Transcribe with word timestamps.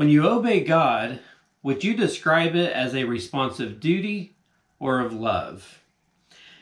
When 0.00 0.08
you 0.08 0.26
obey 0.26 0.64
God, 0.64 1.20
would 1.62 1.84
you 1.84 1.92
describe 1.92 2.56
it 2.56 2.72
as 2.72 2.94
a 2.94 3.04
response 3.04 3.60
of 3.60 3.80
duty 3.80 4.34
or 4.78 4.98
of 4.98 5.12
love? 5.12 5.82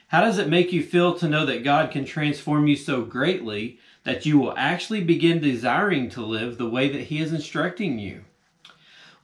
How 0.09 0.23
does 0.23 0.39
it 0.39 0.49
make 0.49 0.73
you 0.73 0.83
feel 0.83 1.15
to 1.15 1.29
know 1.29 1.47
that 1.47 1.63
God 1.63 1.93
can 1.93 2.05
transform 2.05 2.67
you 2.67 2.75
so 2.75 3.03
greatly 3.03 3.79
that 4.03 4.27
you 4.27 4.41
will 4.41 4.59
actually 4.59 5.05
begin 5.05 5.39
desiring 5.39 6.11
to 6.11 6.27
live 6.27 6.59
the 6.59 6.69
way 6.69 6.89
that 6.89 7.03
He 7.03 7.21
is 7.21 7.33
instructing 7.33 8.01
you? 8.01 8.25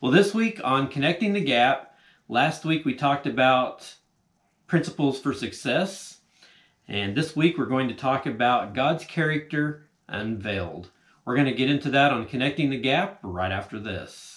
Well, 0.00 0.12
this 0.12 0.32
week 0.32 0.60
on 0.62 0.86
Connecting 0.86 1.32
the 1.32 1.40
Gap, 1.40 1.98
last 2.28 2.64
week 2.64 2.84
we 2.84 2.94
talked 2.94 3.26
about 3.26 3.96
principles 4.68 5.20
for 5.20 5.34
success, 5.34 6.18
and 6.86 7.16
this 7.16 7.34
week 7.34 7.58
we're 7.58 7.66
going 7.66 7.88
to 7.88 7.94
talk 7.94 8.26
about 8.26 8.74
God's 8.74 9.04
character 9.04 9.88
unveiled. 10.06 10.90
We're 11.24 11.36
going 11.36 11.46
to 11.46 11.54
get 11.54 11.70
into 11.70 11.90
that 11.90 12.12
on 12.12 12.26
Connecting 12.26 12.68
the 12.68 12.78
Gap 12.78 13.18
right 13.22 13.50
after 13.50 13.78
this. 13.78 14.33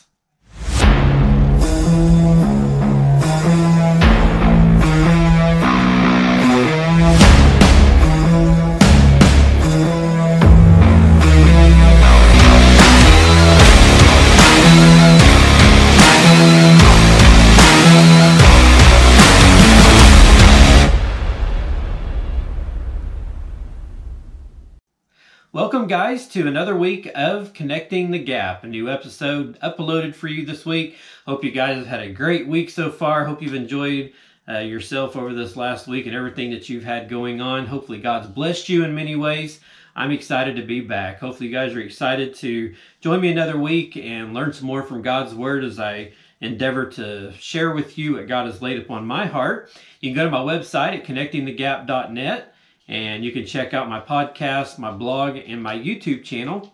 Guys, 25.98 26.28
to 26.28 26.48
another 26.48 26.76
week 26.76 27.10
of 27.16 27.54
Connecting 27.54 28.12
the 28.12 28.20
Gap. 28.20 28.64
A 28.64 28.68
new 28.68 28.88
episode 28.88 29.60
uploaded 29.62 30.14
for 30.14 30.28
you 30.28 30.46
this 30.46 30.64
week. 30.64 30.96
Hope 31.26 31.44
you 31.44 31.50
guys 31.50 31.76
have 31.76 31.88
had 31.88 32.02
a 32.02 32.12
great 32.12 32.48
week 32.48 32.70
so 32.70 32.92
far. 32.92 33.26
Hope 33.26 33.42
you've 33.42 33.56
enjoyed 33.56 34.14
uh, 34.48 34.60
yourself 34.60 35.16
over 35.16 35.34
this 35.34 35.56
last 35.56 35.88
week 35.88 36.06
and 36.06 36.16
everything 36.16 36.52
that 36.52 36.70
you've 36.70 36.84
had 36.84 37.10
going 37.10 37.42
on. 37.42 37.66
Hopefully, 37.66 37.98
God's 37.98 38.28
blessed 38.28 38.70
you 38.70 38.84
in 38.84 38.94
many 38.94 39.16
ways. 39.16 39.60
I'm 39.96 40.12
excited 40.12 40.56
to 40.58 40.62
be 40.62 40.82
back. 40.82 41.20
Hopefully, 41.20 41.50
you 41.50 41.56
guys 41.56 41.74
are 41.74 41.82
excited 41.82 42.36
to 42.36 42.76
join 43.02 43.20
me 43.20 43.32
another 43.32 43.58
week 43.58 43.98
and 43.98 44.36
learn 44.36 44.54
some 44.54 44.68
more 44.68 44.84
from 44.84 45.02
God's 45.02 45.34
Word 45.34 45.64
as 45.64 45.80
I 45.80 46.12
endeavor 46.42 46.86
to 46.92 47.34
share 47.40 47.72
with 47.72 47.98
you 47.98 48.18
what 48.18 48.28
God 48.28 48.46
has 48.46 48.62
laid 48.62 48.78
upon 48.78 49.08
my 49.08 49.26
heart. 49.26 49.72
You 50.00 50.12
can 50.12 50.16
go 50.16 50.26
to 50.26 50.30
my 50.30 50.58
website 50.58 50.94
at 50.94 51.06
connectingthegap.net 51.06 52.54
and 52.88 53.24
you 53.24 53.32
can 53.32 53.46
check 53.46 53.74
out 53.74 53.90
my 53.90 54.00
podcast, 54.00 54.80
my 54.80 54.92
blog, 54.92 55.36
and 55.36 55.62
my 55.62 55.78
YouTube 55.78 56.24
channel. 56.24 56.74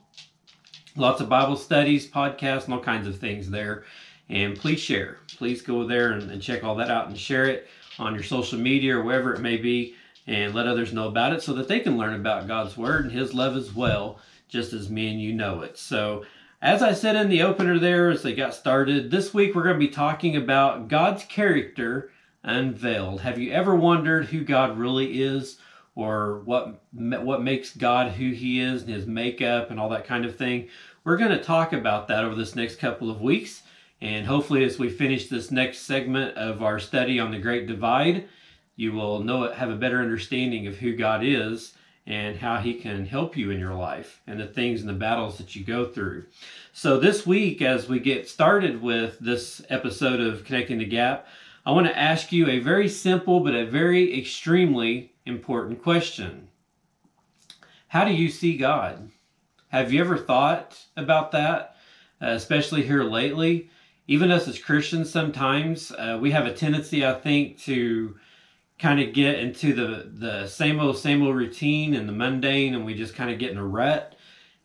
Lots 0.96 1.22
of 1.22 1.30
Bible 1.30 1.56
studies, 1.56 2.10
podcasts, 2.10 2.66
and 2.66 2.74
all 2.74 2.80
kinds 2.80 3.08
of 3.08 3.18
things 3.18 3.50
there. 3.50 3.84
And 4.30 4.56
please 4.58 4.80
share. 4.80 5.18
Please 5.38 5.62
go 5.62 5.86
there 5.88 6.12
and, 6.12 6.30
and 6.30 6.42
check 6.42 6.64
all 6.64 6.76
that 6.76 6.92
out 6.92 7.08
and 7.08 7.18
share 7.18 7.46
it 7.46 7.68
on 7.98 8.14
your 8.14 8.24
social 8.24 8.60
media 8.60 8.98
or 8.98 9.04
wherever 9.04 9.34
it 9.34 9.42
may 9.42 9.58
be 9.58 9.96
and 10.28 10.54
let 10.54 10.68
others 10.68 10.94
know 10.94 11.08
about 11.08 11.34
it 11.34 11.42
so 11.42 11.54
that 11.54 11.68
they 11.68 11.80
can 11.80 11.98
learn 11.98 12.14
about 12.14 12.48
God's 12.48 12.78
Word 12.78 13.06
and 13.06 13.12
His 13.12 13.34
love 13.34 13.58
as 13.58 13.74
well, 13.74 14.20
just 14.48 14.72
as 14.74 14.90
me 14.90 15.10
and 15.12 15.22
you 15.22 15.34
know 15.34 15.62
it. 15.62 15.78
So, 15.78 16.24
as 16.62 16.82
I 16.82 16.94
said 16.94 17.18
in 17.18 17.28
the 17.28 17.42
opener 17.42 17.78
there, 17.78 18.10
as 18.10 18.24
they 18.24 18.34
got 18.34 18.54
started, 18.54 19.12
this 19.12 19.34
week 19.34 19.54
we're 19.54 19.64
going 19.64 19.80
to 19.80 19.86
be 19.86 19.90
talking 19.90 20.38
about 20.38 20.88
God's 20.88 21.26
character 21.26 22.12
unveiled. 22.42 23.22
Have 23.22 23.38
you 23.38 23.52
ever 23.52 23.76
wondered 23.76 24.28
who 24.28 24.46
God 24.46 24.78
really 24.78 25.22
is? 25.22 25.58
Or 25.96 26.40
what 26.40 26.82
what 26.94 27.44
makes 27.44 27.76
God 27.76 28.12
who 28.12 28.32
He 28.32 28.60
is 28.60 28.84
and 28.84 28.92
His 28.92 29.06
makeup 29.06 29.70
and 29.70 29.80
all 29.80 29.90
that 29.90 30.08
kind 30.08 30.26
of 30.26 30.36
thing. 30.36 30.70
We're 31.04 31.18
going 31.18 31.38
to 31.38 31.44
talk 31.44 31.74
about 31.74 32.08
that 32.08 32.24
over 32.24 32.36
this 32.36 32.56
next 32.56 32.78
couple 32.78 33.10
of 33.12 33.22
weeks, 33.22 33.64
and 34.02 34.26
hopefully, 34.26 34.64
as 34.64 34.80
we 34.80 34.90
finish 34.90 35.28
this 35.28 35.52
next 35.52 35.80
segment 35.80 36.38
of 36.38 36.64
our 36.64 36.80
study 36.80 37.20
on 37.20 37.32
the 37.32 37.40
Great 37.40 37.68
Divide, 37.68 38.28
you 38.76 38.92
will 38.94 39.20
know 39.20 39.52
have 39.52 39.70
a 39.70 39.76
better 39.76 40.02
understanding 40.02 40.68
of 40.68 40.78
who 40.78 40.96
God 40.96 41.24
is 41.24 41.74
and 42.06 42.38
how 42.38 42.58
He 42.58 42.74
can 42.74 43.06
help 43.06 43.38
you 43.38 43.52
in 43.52 43.60
your 43.60 43.76
life 43.76 44.22
and 44.28 44.40
the 44.40 44.48
things 44.48 44.82
and 44.82 44.90
the 44.90 44.94
battles 44.94 45.38
that 45.38 45.56
you 45.56 45.64
go 45.64 45.86
through. 45.86 46.26
So 46.74 47.00
this 47.00 47.26
week, 47.26 47.62
as 47.62 47.88
we 47.88 48.00
get 48.00 48.28
started 48.28 48.82
with 48.82 49.20
this 49.20 49.62
episode 49.70 50.20
of 50.20 50.44
Connecting 50.44 50.80
the 50.80 50.86
Gap, 50.86 51.28
I 51.66 51.72
want 51.72 51.88
to 51.88 51.98
ask 51.98 52.34
you 52.34 52.50
a 52.50 52.60
very 52.60 52.90
simple 52.90 53.40
but 53.40 53.56
a 53.56 53.66
very 53.66 54.20
extremely 54.20 55.13
important 55.26 55.82
question. 55.82 56.48
How 57.88 58.06
do 58.06 58.14
you 58.14 58.30
see 58.30 58.58
God? 58.58 59.12
Have 59.70 59.94
you 59.94 60.02
ever 60.02 60.18
thought 60.18 60.80
about 60.98 61.32
that, 61.32 61.76
uh, 62.22 62.28
especially 62.28 62.84
here 62.84 63.04
lately? 63.04 63.70
Even 64.08 64.32
us 64.32 64.48
as 64.48 64.60
Christians, 64.60 65.10
sometimes 65.10 65.92
uh, 65.92 66.18
we 66.22 66.32
have 66.32 66.46
a 66.46 66.54
tendency, 66.54 67.06
I 67.06 67.14
think, 67.14 67.60
to 67.62 68.18
kind 68.80 69.00
of 69.00 69.14
get 69.14 69.40
into 69.40 69.74
the, 69.74 70.10
the 70.12 70.48
same 70.48 70.80
old, 70.80 70.98
same 70.98 71.24
old 71.24 71.36
routine 71.36 71.94
and 71.94 72.08
the 72.08 72.14
mundane, 72.14 72.76
and 72.76 72.86
we 72.86 72.96
just 72.96 73.16
kind 73.16 73.32
of 73.32 73.40
get 73.40 73.52
in 73.52 73.58
a 73.58 73.66
rut. 73.66 74.16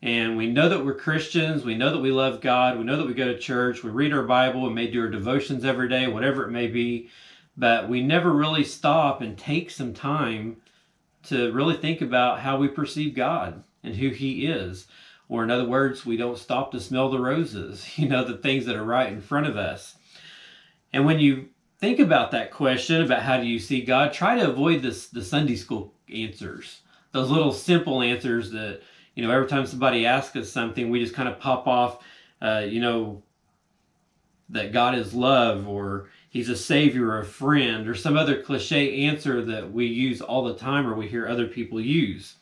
And 0.00 0.36
we 0.36 0.48
know 0.48 0.68
that 0.68 0.84
we're 0.84 0.94
Christians. 0.94 1.64
We 1.64 1.74
know 1.74 1.90
that 1.90 2.00
we 2.00 2.10
love 2.10 2.40
God. 2.40 2.78
We 2.78 2.84
know 2.84 2.96
that 2.96 3.06
we 3.06 3.14
go 3.14 3.26
to 3.26 3.38
church. 3.38 3.82
We 3.82 3.90
read 3.90 4.12
our 4.12 4.22
Bible. 4.22 4.62
We 4.62 4.72
may 4.72 4.90
do 4.90 5.02
our 5.02 5.10
devotions 5.10 5.64
every 5.64 5.88
day, 5.88 6.06
whatever 6.06 6.44
it 6.44 6.50
may 6.50 6.68
be 6.68 7.10
but 7.58 7.88
we 7.88 8.00
never 8.00 8.30
really 8.30 8.62
stop 8.62 9.20
and 9.20 9.36
take 9.36 9.68
some 9.68 9.92
time 9.92 10.56
to 11.24 11.50
really 11.52 11.76
think 11.76 12.00
about 12.00 12.38
how 12.38 12.56
we 12.56 12.68
perceive 12.68 13.16
God 13.16 13.64
and 13.82 13.96
who 13.96 14.10
He 14.10 14.46
is. 14.46 14.86
Or, 15.28 15.42
in 15.42 15.50
other 15.50 15.66
words, 15.66 16.06
we 16.06 16.16
don't 16.16 16.38
stop 16.38 16.70
to 16.70 16.80
smell 16.80 17.10
the 17.10 17.18
roses, 17.18 17.86
you 17.98 18.08
know, 18.08 18.24
the 18.24 18.38
things 18.38 18.64
that 18.66 18.76
are 18.76 18.84
right 18.84 19.12
in 19.12 19.20
front 19.20 19.48
of 19.48 19.56
us. 19.56 19.96
And 20.92 21.04
when 21.04 21.18
you 21.18 21.48
think 21.78 21.98
about 21.98 22.30
that 22.30 22.52
question 22.52 23.02
about 23.02 23.22
how 23.22 23.38
do 23.38 23.46
you 23.46 23.58
see 23.58 23.82
God, 23.82 24.12
try 24.12 24.36
to 24.36 24.48
avoid 24.48 24.80
this, 24.80 25.08
the 25.08 25.24
Sunday 25.24 25.56
school 25.56 25.92
answers, 26.12 26.80
those 27.10 27.28
little 27.28 27.52
simple 27.52 28.02
answers 28.02 28.52
that, 28.52 28.82
you 29.16 29.26
know, 29.26 29.32
every 29.32 29.48
time 29.48 29.66
somebody 29.66 30.06
asks 30.06 30.36
us 30.36 30.50
something, 30.50 30.90
we 30.90 31.02
just 31.02 31.14
kind 31.14 31.28
of 31.28 31.40
pop 31.40 31.66
off, 31.66 32.04
uh, 32.40 32.62
you 32.64 32.80
know, 32.80 33.22
that 34.50 34.72
God 34.72 34.94
is 34.94 35.12
love 35.12 35.68
or 35.68 36.08
he's 36.28 36.48
a 36.48 36.56
savior 36.56 37.08
or 37.08 37.20
a 37.20 37.24
friend 37.24 37.88
or 37.88 37.94
some 37.94 38.16
other 38.16 38.42
cliche 38.42 39.06
answer 39.06 39.44
that 39.44 39.72
we 39.72 39.86
use 39.86 40.20
all 40.20 40.44
the 40.44 40.54
time 40.54 40.86
or 40.86 40.94
we 40.94 41.08
hear 41.08 41.26
other 41.26 41.46
people 41.46 41.80
use. 41.80 42.36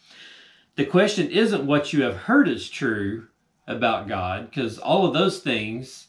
The 0.76 0.84
question 0.84 1.30
isn't 1.30 1.66
what 1.66 1.92
you 1.92 2.02
have 2.02 2.16
heard 2.16 2.48
is 2.48 2.69
true 2.69 3.28
about 3.66 4.08
God, 4.08 4.50
because 4.50 4.78
all 4.78 5.06
of 5.06 5.14
those 5.14 5.41
things 5.41 6.08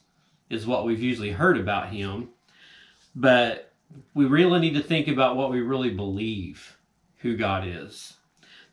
is 0.49 0.67
what 0.67 0.85
we've 0.85 1.01
usually 1.01 1.31
heard 1.31 1.57
about 1.57 1.89
him. 1.89 2.29
But 3.15 3.71
we 4.13 4.25
really 4.25 4.59
need 4.59 4.75
to 4.75 4.83
think 4.83 5.07
about 5.07 5.37
what 5.37 5.51
we 5.51 5.61
really 5.61 5.89
believe 5.89 6.77
who 7.17 7.35
God 7.35 7.65
is. 7.65 8.13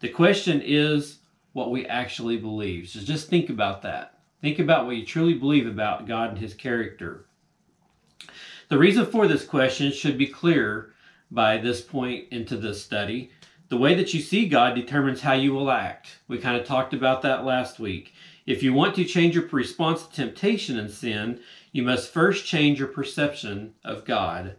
The 0.01 0.09
question 0.09 0.61
is 0.63 1.19
what 1.53 1.71
we 1.71 1.87
actually 1.87 2.37
believe. 2.37 2.89
So 2.89 3.01
just 3.01 3.29
think 3.29 3.49
about 3.49 3.83
that. 3.83 4.19
Think 4.43 4.59
about 4.59 4.87
what 4.87 4.97
you 4.97 5.07
truly 5.07 5.35
believe 5.35 5.67
about 5.67 6.07
God 6.07 6.31
and 6.31 6.39
his 6.39 6.53
character. 6.53 7.27
The 8.69 8.79
reason 8.79 9.07
for 9.07 9.27
this 9.27 9.45
question 9.45 9.93
should 9.93 10.17
be 10.17 10.27
clear 10.27 10.93
by 11.31 11.59
this 11.59 11.81
point 11.81 12.27
into 12.31 12.57
this 12.57 12.83
study. 12.83 13.31
The 13.69 13.77
way 13.77 13.95
that 13.95 14.15
you 14.15 14.21
see 14.21 14.49
God 14.49 14.75
determines 14.75 15.21
how 15.21 15.33
you 15.33 15.53
will 15.53 15.71
act. 15.71 16.19
We 16.29 16.39
kind 16.39 16.57
of 16.57 16.67
talked 16.67 16.95
about 16.95 17.23
that 17.23 17.45
last 17.45 17.79
week. 17.79 18.15
If 18.47 18.63
you 18.63 18.73
want 18.73 18.95
to 18.97 19.05
change 19.05 19.35
your 19.35 19.47
response 19.49 20.07
to 20.07 20.15
temptation 20.15 20.79
and 20.79 20.91
sin, 20.91 21.41
you 21.73 21.83
must 21.83 22.13
first 22.13 22.47
change 22.47 22.79
your 22.79 22.89
perception 22.89 23.75
of 23.85 24.05
God. 24.05 24.57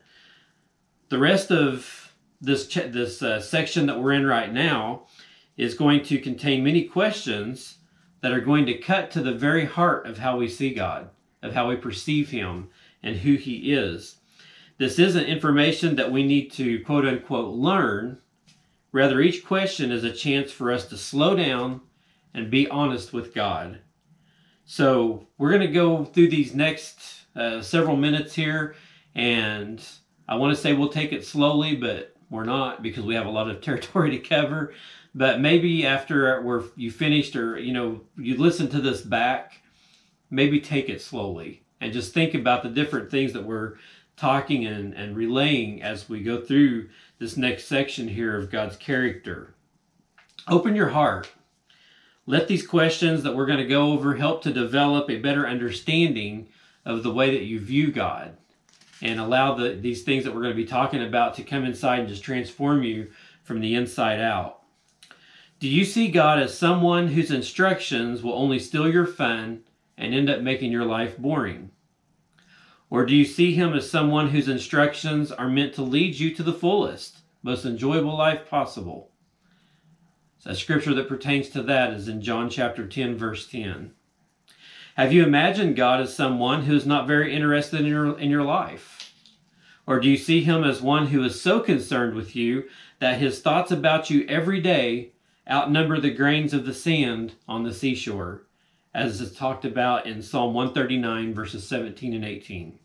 The 1.10 1.20
rest 1.20 1.52
of 1.52 2.14
this 2.42 2.68
this 2.68 3.22
uh, 3.22 3.40
section 3.40 3.86
that 3.86 4.02
we're 4.02 4.12
in 4.12 4.26
right 4.26 4.52
now 4.52 5.06
is 5.56 5.74
going 5.74 6.04
to 6.04 6.20
contain 6.20 6.64
many 6.64 6.84
questions 6.84 7.78
that 8.22 8.34
are 8.34 8.42
going 8.42 8.66
to 8.66 8.78
cut 8.78 9.12
to 9.12 9.22
the 9.22 9.34
very 9.34 9.66
heart 9.66 10.06
of 10.08 10.18
how 10.18 10.38
we 10.38 10.50
see 10.50 10.74
God, 10.74 11.10
of 11.42 11.54
how 11.54 11.70
we 11.70 11.76
perceive 11.76 12.32
Him, 12.32 12.70
and 13.06 13.18
who 13.18 13.36
he 13.36 13.72
is. 13.72 14.18
This 14.78 15.00
isn't 15.00 15.26
information 15.26 15.96
that 15.96 16.12
we 16.12 16.26
need 16.26 16.52
to 16.54 16.84
quote 16.84 17.06
unquote 17.06 17.54
learn. 17.54 18.20
Rather, 18.92 19.22
each 19.22 19.46
question 19.46 19.92
is 19.92 20.04
a 20.04 20.12
chance 20.12 20.52
for 20.52 20.72
us 20.72 20.88
to 20.88 20.98
slow 20.98 21.36
down 21.36 21.82
and 22.34 22.52
be 22.52 22.68
honest 22.68 23.14
with 23.14 23.34
God. 23.34 23.80
So, 24.66 25.28
we're 25.38 25.52
going 25.52 25.62
to 25.62 25.68
go 25.68 26.04
through 26.04 26.30
these 26.30 26.56
next 26.56 27.26
uh, 27.36 27.62
several 27.62 27.96
minutes 27.96 28.34
here, 28.34 28.76
and 29.14 29.82
I 30.28 30.36
want 30.36 30.56
to 30.56 30.62
say 30.62 30.74
we'll 30.74 30.90
take 30.90 31.14
it 31.14 31.26
slowly, 31.26 31.76
but 31.76 32.16
we're 32.32 32.46
not 32.46 32.82
because 32.82 33.04
we 33.04 33.14
have 33.16 33.28
a 33.28 33.32
lot 33.32 33.50
of 33.50 33.62
territory 33.62 34.12
to 34.12 34.20
cover. 34.20 34.74
But 35.14 35.40
maybe 35.40 35.86
after 35.86 36.42
we're 36.42 36.64
you 36.76 36.92
finished, 36.92 37.36
or 37.36 37.60
you 37.60 37.72
know, 37.72 38.02
you 38.18 38.36
listen 38.38 38.68
to 38.70 38.82
this 38.82 39.02
back, 39.02 39.62
maybe 40.30 40.60
take 40.60 40.90
it 40.90 41.02
slowly 41.02 41.65
and 41.82 41.94
just 41.94 42.14
think 42.14 42.34
about 42.34 42.64
the 42.64 42.70
different 42.70 43.12
things 43.12 43.34
that 43.34 43.44
we're 43.44 43.76
talking 44.18 44.66
and, 44.66 44.94
and 44.94 45.16
relaying 45.16 45.82
as 45.82 46.08
we 46.08 46.22
go 46.22 46.42
through 46.42 46.90
this 47.20 47.38
next 47.38 47.66
section 47.66 48.08
here 48.08 48.38
of 48.38 48.52
God's 48.52 48.78
character. 48.78 49.54
Open 50.48 50.76
your 50.76 50.90
heart. 50.90 51.30
Let 52.26 52.48
these 52.48 52.66
questions 52.66 53.24
that 53.24 53.36
we're 53.36 53.46
going 53.46 53.60
to 53.60 53.66
go 53.66 53.92
over 53.92 54.16
help 54.16 54.42
to 54.44 54.54
develop 54.54 55.10
a 55.10 55.20
better 55.20 55.48
understanding 55.48 56.48
of 56.86 57.04
the 57.04 57.12
way 57.12 57.32
that 57.32 57.44
you 57.44 57.60
view 57.60 57.92
God 57.92 58.38
and 59.02 59.20
allow 59.20 59.54
the, 59.56 59.70
these 59.70 60.04
things 60.04 60.24
that 60.24 60.34
we're 60.34 60.42
going 60.42 60.56
to 60.56 60.62
be 60.62 60.66
talking 60.66 61.04
about 61.04 61.36
to 61.36 61.44
come 61.44 61.66
inside 61.66 62.00
and 62.00 62.08
just 62.08 62.24
transform 62.24 62.84
you 62.84 63.12
from 63.44 63.60
the 63.60 63.76
inside 63.76 64.20
out. 64.20 64.62
Do 65.60 65.68
you 65.68 65.86
see 65.86 66.10
God 66.10 66.40
as 66.40 66.58
someone 66.58 67.10
whose 67.10 67.32
instructions 67.32 68.24
will 68.24 68.34
only 68.34 68.60
steal 68.60 68.90
your 68.90 69.06
fun 69.06 69.62
and 69.98 70.14
end 70.14 70.30
up 70.30 70.42
making 70.42 70.72
your 70.72 70.86
life 70.86 71.18
boring? 71.18 71.72
Or 72.90 73.06
do 73.06 73.16
you 73.16 73.26
see 73.26 73.54
him 73.54 73.74
as 73.74 73.90
someone 73.90 74.30
whose 74.30 74.48
instructions 74.48 75.32
are 75.32 75.50
meant 75.50 75.74
to 75.74 75.82
lead 75.82 76.20
you 76.20 76.34
to 76.36 76.44
the 76.44 76.54
fullest, 76.54 77.20
most 77.44 77.66
enjoyable 77.66 78.16
life 78.16 78.50
possible? 78.50 79.12
A 80.46 80.56
scripture 80.56 80.94
that 80.94 81.10
pertains 81.10 81.50
to 81.50 81.64
that 81.64 81.92
is 81.94 82.08
in 82.08 82.22
John 82.22 82.52
chapter 82.52 82.88
10, 82.88 83.18
verse 83.18 83.48
10. 83.48 83.94
Have 84.96 85.12
you 85.12 85.24
imagined 85.24 85.76
God 85.76 86.00
as 86.00 86.16
someone 86.16 86.64
who 86.64 86.76
is 86.76 86.86
not 86.86 87.08
very 87.08 87.36
interested 87.36 87.80
in 87.80 87.88
your, 87.88 88.18
in 88.20 88.30
your 88.30 88.44
life? 88.44 89.12
Or 89.88 90.00
do 90.00 90.08
you 90.08 90.18
see 90.18 90.44
him 90.44 90.64
as 90.64 90.82
one 90.82 91.08
who 91.08 91.24
is 91.24 91.42
so 91.42 91.60
concerned 91.60 92.14
with 92.14 92.36
you 92.36 92.66
that 93.00 93.20
his 93.20 93.42
thoughts 93.42 93.72
about 93.72 94.12
you 94.12 94.26
every 94.28 94.62
day 94.62 95.14
outnumber 95.50 96.00
the 96.00 96.12
grains 96.12 96.54
of 96.54 96.66
the 96.66 96.74
sand 96.74 97.34
on 97.48 97.64
the 97.64 97.74
seashore, 97.74 98.44
as 98.96 99.20
is 99.20 99.34
talked 99.34 99.66
about 99.66 100.08
in 100.08 100.22
Psalm 100.22 100.54
139, 100.54 101.34
verses 101.34 101.68
17 101.68 102.14
and 102.14 102.24
18? 102.24 102.80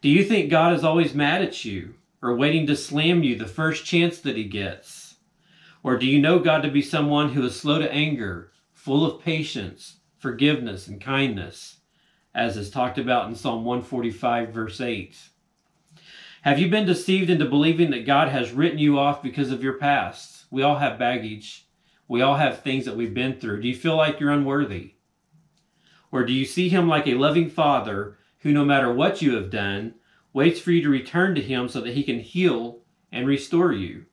Do 0.00 0.08
you 0.08 0.24
think 0.24 0.50
God 0.50 0.72
is 0.72 0.82
always 0.82 1.14
mad 1.14 1.42
at 1.42 1.62
you 1.62 1.96
or 2.22 2.34
waiting 2.34 2.66
to 2.66 2.74
slam 2.74 3.22
you 3.22 3.36
the 3.36 3.46
first 3.46 3.84
chance 3.84 4.18
that 4.20 4.38
he 4.38 4.44
gets? 4.44 5.16
Or 5.82 5.98
do 5.98 6.06
you 6.06 6.18
know 6.22 6.38
God 6.38 6.62
to 6.62 6.70
be 6.70 6.80
someone 6.80 7.34
who 7.34 7.44
is 7.44 7.60
slow 7.60 7.78
to 7.78 7.92
anger, 7.92 8.50
full 8.72 9.04
of 9.04 9.22
patience, 9.22 9.96
forgiveness, 10.16 10.88
and 10.88 10.98
kindness, 10.98 11.80
as 12.34 12.56
is 12.56 12.70
talked 12.70 12.96
about 12.96 13.28
in 13.28 13.34
Psalm 13.34 13.62
145, 13.62 14.54
verse 14.54 14.80
8? 14.80 15.18
Have 16.42 16.58
you 16.58 16.70
been 16.70 16.86
deceived 16.86 17.28
into 17.28 17.44
believing 17.44 17.90
that 17.90 18.06
God 18.06 18.28
has 18.28 18.52
written 18.52 18.78
you 18.78 18.98
off 18.98 19.22
because 19.22 19.50
of 19.50 19.62
your 19.62 19.74
past? 19.74 20.46
We 20.50 20.62
all 20.62 20.78
have 20.78 20.98
baggage. 20.98 21.66
We 22.08 22.22
all 22.22 22.36
have 22.36 22.62
things 22.62 22.86
that 22.86 22.96
we've 22.96 23.14
been 23.14 23.38
through. 23.38 23.60
Do 23.60 23.68
you 23.68 23.76
feel 23.76 23.96
like 23.96 24.18
you're 24.18 24.30
unworthy? 24.30 24.93
Or 26.14 26.24
do 26.24 26.32
you 26.32 26.44
see 26.44 26.68
Him 26.68 26.86
like 26.86 27.08
a 27.08 27.14
loving 27.14 27.50
Father 27.50 28.16
who, 28.38 28.52
no 28.52 28.64
matter 28.64 28.94
what 28.94 29.20
you 29.20 29.34
have 29.34 29.50
done, 29.50 29.94
waits 30.32 30.60
for 30.60 30.70
you 30.70 30.80
to 30.82 30.88
return 30.88 31.34
to 31.34 31.42
Him 31.42 31.68
so 31.68 31.80
that 31.80 31.94
He 31.94 32.04
can 32.04 32.20
heal 32.20 32.78
and 33.10 33.26
restore 33.26 33.72
you? 33.72 34.06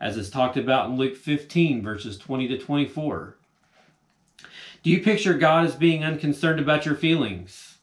as 0.00 0.16
is 0.16 0.30
talked 0.30 0.56
about 0.56 0.90
in 0.90 0.96
Luke 0.96 1.16
15, 1.16 1.82
verses 1.82 2.16
20 2.18 2.46
to 2.46 2.58
24? 2.58 3.36
Do 4.84 4.90
you 4.90 5.02
picture 5.02 5.34
God 5.34 5.66
as 5.66 5.74
being 5.74 6.04
unconcerned 6.04 6.60
about 6.60 6.86
your 6.86 6.94
feelings? 6.94 7.78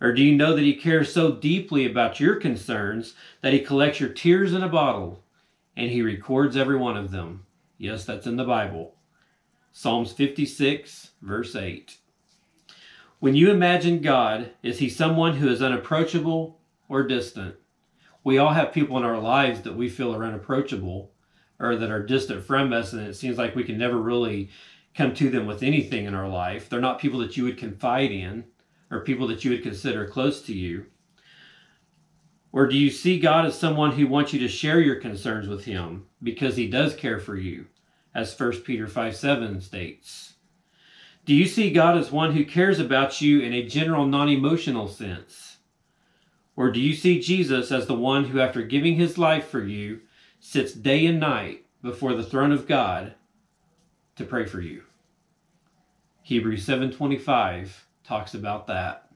Or 0.00 0.14
do 0.14 0.22
you 0.22 0.34
know 0.34 0.54
that 0.54 0.62
He 0.62 0.74
cares 0.74 1.12
so 1.12 1.32
deeply 1.32 1.84
about 1.84 2.20
your 2.20 2.36
concerns 2.36 3.12
that 3.42 3.52
He 3.52 3.60
collects 3.60 4.00
your 4.00 4.08
tears 4.08 4.54
in 4.54 4.62
a 4.62 4.68
bottle 4.68 5.22
and 5.76 5.90
He 5.90 6.00
records 6.00 6.56
every 6.56 6.76
one 6.76 6.96
of 6.96 7.10
them? 7.10 7.44
Yes, 7.76 8.06
that's 8.06 8.26
in 8.26 8.36
the 8.36 8.44
Bible. 8.44 8.94
Psalms 9.72 10.12
56, 10.12 11.10
verse 11.20 11.54
8. 11.54 11.98
When 13.20 13.34
you 13.34 13.50
imagine 13.50 14.00
God, 14.00 14.52
is 14.62 14.78
He 14.78 14.88
someone 14.88 15.36
who 15.36 15.48
is 15.48 15.60
unapproachable 15.60 16.60
or 16.88 17.02
distant? 17.02 17.56
We 18.22 18.38
all 18.38 18.52
have 18.52 18.72
people 18.72 18.96
in 18.96 19.02
our 19.02 19.18
lives 19.18 19.62
that 19.62 19.76
we 19.76 19.88
feel 19.88 20.14
are 20.14 20.24
unapproachable 20.24 21.10
or 21.58 21.74
that 21.74 21.90
are 21.90 22.06
distant 22.06 22.44
from 22.44 22.72
us, 22.72 22.92
and 22.92 23.04
it 23.04 23.16
seems 23.16 23.36
like 23.36 23.56
we 23.56 23.64
can 23.64 23.76
never 23.76 23.98
really 23.98 24.50
come 24.94 25.14
to 25.14 25.30
them 25.30 25.46
with 25.46 25.64
anything 25.64 26.04
in 26.04 26.14
our 26.14 26.28
life. 26.28 26.68
They're 26.68 26.80
not 26.80 27.00
people 27.00 27.18
that 27.18 27.36
you 27.36 27.42
would 27.42 27.58
confide 27.58 28.12
in 28.12 28.44
or 28.88 29.00
people 29.00 29.26
that 29.28 29.44
you 29.44 29.50
would 29.50 29.64
consider 29.64 30.06
close 30.06 30.40
to 30.42 30.54
you. 30.54 30.86
Or 32.52 32.68
do 32.68 32.78
you 32.78 32.88
see 32.88 33.18
God 33.18 33.46
as 33.46 33.58
someone 33.58 33.92
who 33.92 34.06
wants 34.06 34.32
you 34.32 34.38
to 34.38 34.48
share 34.48 34.80
your 34.80 34.96
concerns 34.96 35.48
with 35.48 35.64
Him 35.64 36.06
because 36.22 36.56
He 36.56 36.68
does 36.68 36.94
care 36.94 37.18
for 37.18 37.36
you, 37.36 37.66
as 38.14 38.38
1 38.38 38.58
Peter 38.60 38.86
5 38.86 39.16
7 39.16 39.60
states? 39.60 40.34
Do 41.28 41.34
you 41.34 41.44
see 41.44 41.68
God 41.70 41.98
as 41.98 42.10
one 42.10 42.32
who 42.32 42.42
cares 42.42 42.80
about 42.80 43.20
you 43.20 43.40
in 43.40 43.52
a 43.52 43.62
general 43.62 44.06
non 44.06 44.30
emotional 44.30 44.88
sense? 44.88 45.58
Or 46.56 46.70
do 46.70 46.80
you 46.80 46.94
see 46.94 47.20
Jesus 47.20 47.70
as 47.70 47.86
the 47.86 47.92
one 47.92 48.24
who, 48.24 48.40
after 48.40 48.62
giving 48.62 48.94
His 48.94 49.18
life 49.18 49.46
for 49.46 49.62
you, 49.62 50.00
sits 50.40 50.72
day 50.72 51.04
and 51.04 51.20
night 51.20 51.66
before 51.82 52.14
the 52.14 52.24
throne 52.24 52.50
of 52.50 52.66
God 52.66 53.12
to 54.16 54.24
pray 54.24 54.46
for 54.46 54.62
you. 54.62 54.84
Hebrews 56.22 56.64
7:25 56.64 57.84
talks 58.04 58.32
about 58.32 58.66
that. 58.68 59.10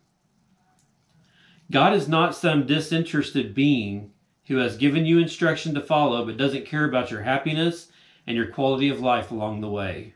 God 1.71 1.95
is 1.95 2.09
not 2.09 2.35
some 2.35 2.67
disinterested 2.67 3.55
being 3.55 4.13
who 4.49 4.59
has 4.59 4.77
given 4.77 5.07
you 5.07 5.19
instruction 5.19 5.75
to 5.77 5.81
follow 5.81 6.27
but 6.27 6.37
doesn't 6.37 6.67
care 6.67 6.85
about 6.85 7.11
your 7.11 7.23
happiness 7.23 7.91
and 8.27 8.37
your 8.37 8.49
quality 8.49 8.91
of 8.91 9.01
life 9.01 9.31
along 9.31 9.63
the 9.63 9.71
way. 9.71 10.13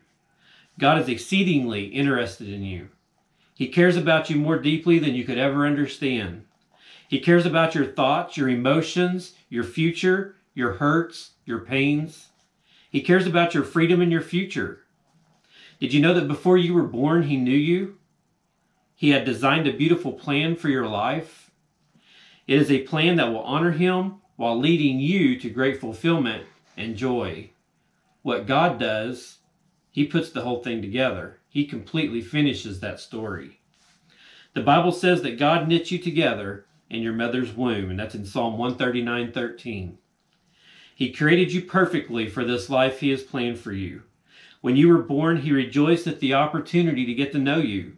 God 0.78 1.00
is 1.00 1.08
exceedingly 1.08 1.86
interested 1.86 2.48
in 2.48 2.62
you. 2.62 2.88
He 3.54 3.68
cares 3.68 3.96
about 3.96 4.28
you 4.28 4.36
more 4.36 4.58
deeply 4.58 4.98
than 4.98 5.14
you 5.14 5.24
could 5.24 5.38
ever 5.38 5.66
understand. 5.66 6.44
He 7.08 7.20
cares 7.20 7.46
about 7.46 7.74
your 7.74 7.86
thoughts, 7.86 8.36
your 8.36 8.48
emotions, 8.48 9.34
your 9.48 9.64
future, 9.64 10.36
your 10.54 10.74
hurts, 10.74 11.32
your 11.44 11.60
pains. 11.60 12.28
He 12.90 13.00
cares 13.00 13.26
about 13.26 13.54
your 13.54 13.64
freedom 13.64 14.00
and 14.00 14.12
your 14.12 14.20
future. 14.20 14.80
Did 15.80 15.94
you 15.94 16.00
know 16.00 16.14
that 16.14 16.28
before 16.28 16.58
you 16.58 16.74
were 16.74 16.82
born, 16.82 17.24
He 17.24 17.36
knew 17.36 17.56
you? 17.56 17.98
He 18.94 19.10
had 19.10 19.24
designed 19.24 19.66
a 19.66 19.72
beautiful 19.72 20.12
plan 20.12 20.56
for 20.56 20.68
your 20.68 20.86
life. 20.86 21.50
It 22.46 22.58
is 22.58 22.70
a 22.70 22.82
plan 22.82 23.16
that 23.16 23.28
will 23.30 23.42
honor 23.42 23.72
Him 23.72 24.16
while 24.36 24.58
leading 24.58 25.00
you 25.00 25.38
to 25.40 25.50
great 25.50 25.80
fulfillment 25.80 26.46
and 26.76 26.96
joy. 26.96 27.50
What 28.22 28.46
God 28.46 28.78
does, 28.78 29.38
He 29.96 30.04
puts 30.04 30.28
the 30.28 30.42
whole 30.42 30.62
thing 30.62 30.82
together. 30.82 31.38
He 31.48 31.64
completely 31.64 32.20
finishes 32.20 32.80
that 32.80 33.00
story. 33.00 33.60
The 34.52 34.60
Bible 34.60 34.92
says 34.92 35.22
that 35.22 35.38
God 35.38 35.68
knit 35.68 35.90
you 35.90 35.98
together 35.98 36.66
in 36.90 37.00
your 37.00 37.14
mother's 37.14 37.54
womb, 37.54 37.88
and 37.88 37.98
that's 37.98 38.14
in 38.14 38.26
Psalm 38.26 38.58
139 38.58 39.32
13. 39.32 39.96
He 40.94 41.10
created 41.10 41.50
you 41.54 41.62
perfectly 41.62 42.28
for 42.28 42.44
this 42.44 42.68
life 42.68 43.00
He 43.00 43.08
has 43.08 43.22
planned 43.22 43.58
for 43.58 43.72
you. 43.72 44.02
When 44.60 44.76
you 44.76 44.90
were 44.90 45.00
born, 45.00 45.38
He 45.38 45.50
rejoiced 45.50 46.06
at 46.06 46.20
the 46.20 46.34
opportunity 46.34 47.06
to 47.06 47.14
get 47.14 47.32
to 47.32 47.38
know 47.38 47.56
you. 47.56 47.96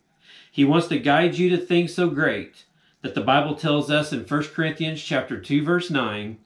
He 0.53 0.65
wants 0.65 0.87
to 0.87 1.01
guide 1.01 1.35
you 1.35 1.51
to 1.51 1.59
things 1.59 1.93
so 1.93 2.11
great 2.11 2.65
that 3.03 3.17
the 3.17 3.23
Bible 3.23 3.57
tells 3.57 3.91
us 3.91 4.13
in 4.13 4.21
1 4.21 4.45
Corinthians 4.55 5.03
chapter 5.03 5.41
2 5.41 5.65
verse 5.65 5.91
9, 5.91 6.39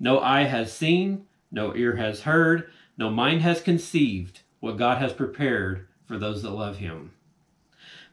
no 0.00 0.20
eye 0.20 0.44
has 0.44 0.72
seen, 0.72 1.26
no 1.52 1.76
ear 1.76 1.96
has 1.96 2.22
heard, 2.22 2.70
no 2.96 3.10
mind 3.10 3.42
has 3.42 3.60
conceived 3.60 4.40
what 4.60 4.76
God 4.76 4.98
has 4.98 5.12
prepared 5.12 5.88
for 6.06 6.18
those 6.18 6.42
that 6.42 6.50
love 6.50 6.76
him. 6.76 7.12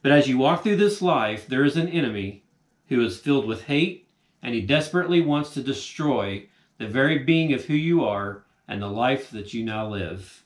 But 0.01 0.11
as 0.11 0.27
you 0.27 0.37
walk 0.37 0.63
through 0.63 0.77
this 0.77 1.01
life, 1.01 1.47
there 1.47 1.65
is 1.65 1.77
an 1.77 1.89
enemy 1.89 2.43
who 2.87 3.03
is 3.03 3.19
filled 3.19 3.45
with 3.45 3.65
hate 3.65 4.07
and 4.41 4.53
he 4.53 4.61
desperately 4.61 5.21
wants 5.21 5.53
to 5.53 5.61
destroy 5.61 6.47
the 6.77 6.87
very 6.87 7.19
being 7.19 7.53
of 7.53 7.65
who 7.65 7.73
you 7.73 8.03
are 8.05 8.43
and 8.67 8.81
the 8.81 8.87
life 8.87 9.31
that 9.31 9.53
you 9.53 9.63
now 9.63 9.87
live. 9.87 10.43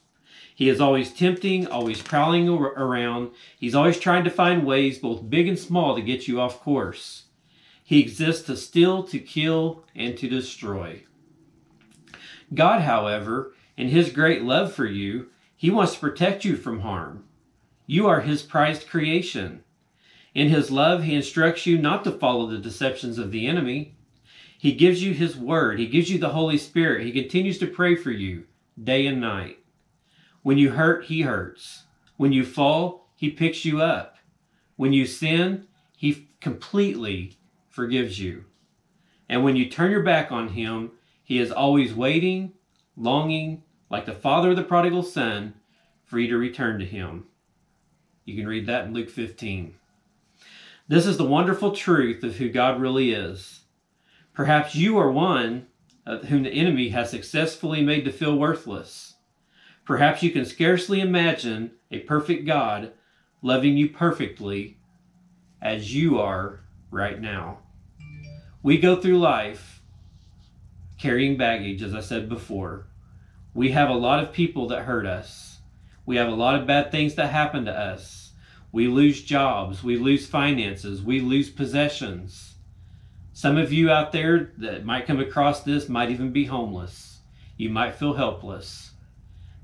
He 0.53 0.69
is 0.69 0.79
always 0.79 1.11
tempting, 1.11 1.65
always 1.67 2.01
prowling 2.01 2.47
around. 2.47 3.31
He's 3.57 3.75
always 3.75 3.99
trying 3.99 4.23
to 4.25 4.29
find 4.29 4.65
ways, 4.65 4.99
both 4.99 5.29
big 5.29 5.47
and 5.47 5.57
small, 5.57 5.95
to 5.95 6.01
get 6.01 6.27
you 6.27 6.39
off 6.39 6.61
course. 6.61 7.23
He 7.83 7.99
exists 7.99 8.45
to 8.45 8.55
steal, 8.55 9.03
to 9.05 9.17
kill, 9.17 9.83
and 9.95 10.15
to 10.17 10.29
destroy. 10.29 11.03
God, 12.53 12.81
however, 12.81 13.53
in 13.75 13.87
His 13.87 14.11
great 14.11 14.43
love 14.43 14.71
for 14.71 14.85
you, 14.85 15.30
He 15.61 15.69
wants 15.69 15.93
to 15.93 15.99
protect 15.99 16.43
you 16.43 16.55
from 16.55 16.79
harm. 16.79 17.23
You 17.85 18.07
are 18.07 18.21
His 18.21 18.41
prized 18.41 18.89
creation. 18.89 19.63
In 20.33 20.49
His 20.49 20.71
love, 20.71 21.03
He 21.03 21.13
instructs 21.13 21.67
you 21.67 21.77
not 21.77 22.03
to 22.05 22.11
follow 22.11 22.47
the 22.47 22.57
deceptions 22.57 23.19
of 23.19 23.29
the 23.29 23.45
enemy. 23.45 23.95
He 24.57 24.71
gives 24.71 25.03
you 25.03 25.13
His 25.13 25.37
Word. 25.37 25.77
He 25.77 25.85
gives 25.85 26.09
you 26.09 26.17
the 26.17 26.29
Holy 26.29 26.57
Spirit. 26.57 27.05
He 27.05 27.11
continues 27.11 27.59
to 27.59 27.67
pray 27.67 27.95
for 27.95 28.09
you 28.09 28.45
day 28.83 29.05
and 29.05 29.21
night. 29.21 29.59
When 30.41 30.57
you 30.57 30.71
hurt, 30.71 31.05
He 31.05 31.21
hurts. 31.21 31.83
When 32.17 32.33
you 32.33 32.43
fall, 32.43 33.11
He 33.15 33.29
picks 33.29 33.63
you 33.63 33.83
up. 33.83 34.17
When 34.77 34.93
you 34.93 35.05
sin, 35.05 35.67
He 35.95 36.29
completely 36.39 37.37
forgives 37.69 38.19
you. 38.19 38.45
And 39.29 39.43
when 39.43 39.55
you 39.55 39.69
turn 39.69 39.91
your 39.91 40.01
back 40.01 40.31
on 40.31 40.47
Him, 40.47 40.93
He 41.21 41.37
is 41.37 41.51
always 41.51 41.93
waiting, 41.93 42.53
longing, 42.97 43.61
like 43.91 44.05
the 44.05 44.13
father 44.13 44.51
of 44.51 44.55
the 44.55 44.63
prodigal 44.63 45.03
son, 45.03 45.53
for 46.05 46.17
you 46.17 46.27
to 46.29 46.37
return 46.37 46.79
to 46.79 46.85
Him. 46.85 47.25
You 48.25 48.35
can 48.35 48.47
read 48.47 48.65
that 48.65 48.85
in 48.85 48.93
Luke 48.93 49.09
15. 49.09 49.75
This 50.87 51.05
is 51.05 51.17
the 51.17 51.25
wonderful 51.25 51.73
truth 51.73 52.23
of 52.23 52.37
who 52.37 52.49
God 52.49 52.81
really 52.81 53.11
is. 53.13 53.61
Perhaps 54.33 54.75
you 54.75 54.97
are 54.97 55.11
one 55.11 55.67
whom 56.27 56.43
the 56.43 56.49
enemy 56.49 56.89
has 56.89 57.09
successfully 57.09 57.81
made 57.81 58.03
to 58.05 58.11
feel 58.11 58.37
worthless. 58.37 59.15
Perhaps 59.85 60.23
you 60.23 60.31
can 60.31 60.45
scarcely 60.45 60.99
imagine 60.99 61.71
a 61.91 61.99
perfect 61.99 62.45
God 62.45 62.93
loving 63.41 63.77
you 63.77 63.89
perfectly 63.89 64.77
as 65.61 65.93
you 65.95 66.19
are 66.19 66.61
right 66.89 67.19
now. 67.19 67.59
We 68.63 68.77
go 68.77 68.95
through 68.95 69.19
life 69.19 69.81
carrying 70.99 71.37
baggage, 71.37 71.81
as 71.81 71.95
I 71.95 72.01
said 72.01 72.29
before. 72.29 72.87
We 73.53 73.71
have 73.71 73.89
a 73.89 73.93
lot 73.93 74.23
of 74.23 74.31
people 74.31 74.67
that 74.69 74.83
hurt 74.83 75.05
us. 75.05 75.59
We 76.05 76.15
have 76.15 76.29
a 76.29 76.35
lot 76.35 76.55
of 76.55 76.67
bad 76.67 76.91
things 76.91 77.15
that 77.15 77.31
happen 77.31 77.65
to 77.65 77.71
us. 77.71 78.31
We 78.71 78.87
lose 78.87 79.21
jobs. 79.21 79.83
We 79.83 79.97
lose 79.97 80.25
finances. 80.25 81.01
We 81.01 81.19
lose 81.19 81.49
possessions. 81.49 82.55
Some 83.33 83.57
of 83.57 83.73
you 83.73 83.89
out 83.89 84.11
there 84.11 84.51
that 84.57 84.85
might 84.85 85.05
come 85.05 85.19
across 85.19 85.63
this 85.63 85.89
might 85.89 86.09
even 86.11 86.31
be 86.31 86.45
homeless. 86.45 87.19
You 87.57 87.69
might 87.69 87.95
feel 87.95 88.13
helpless. 88.13 88.91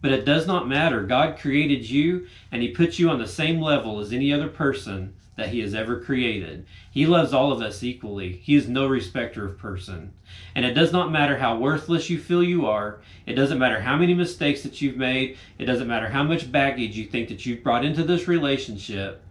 But 0.01 0.11
it 0.11 0.25
does 0.25 0.45
not 0.45 0.67
matter. 0.67 1.03
God 1.03 1.39
created 1.39 1.89
you 1.89 2.27
and 2.51 2.61
He 2.61 2.69
put 2.69 2.99
you 2.99 3.09
on 3.09 3.19
the 3.19 3.27
same 3.27 3.61
level 3.61 3.99
as 3.99 4.11
any 4.11 4.33
other 4.33 4.47
person 4.47 5.15
that 5.37 5.49
He 5.49 5.59
has 5.61 5.73
ever 5.73 6.01
created. 6.01 6.65
He 6.91 7.05
loves 7.05 7.31
all 7.31 7.53
of 7.53 7.61
us 7.61 7.81
equally. 7.83 8.33
He 8.43 8.55
is 8.55 8.67
no 8.67 8.85
respecter 8.87 9.45
of 9.45 9.57
person. 9.57 10.11
And 10.53 10.65
it 10.65 10.73
does 10.73 10.91
not 10.91 11.11
matter 11.11 11.37
how 11.37 11.57
worthless 11.57 12.09
you 12.09 12.19
feel 12.19 12.43
you 12.43 12.65
are. 12.65 12.99
It 13.25 13.35
doesn't 13.35 13.59
matter 13.59 13.79
how 13.79 13.95
many 13.95 14.13
mistakes 14.13 14.63
that 14.63 14.81
you've 14.81 14.97
made. 14.97 15.37
It 15.57 15.65
doesn't 15.65 15.87
matter 15.87 16.09
how 16.09 16.23
much 16.23 16.51
baggage 16.51 16.97
you 16.97 17.05
think 17.05 17.29
that 17.29 17.45
you've 17.45 17.63
brought 17.63 17.85
into 17.85 18.03
this 18.03 18.27
relationship 18.27 19.23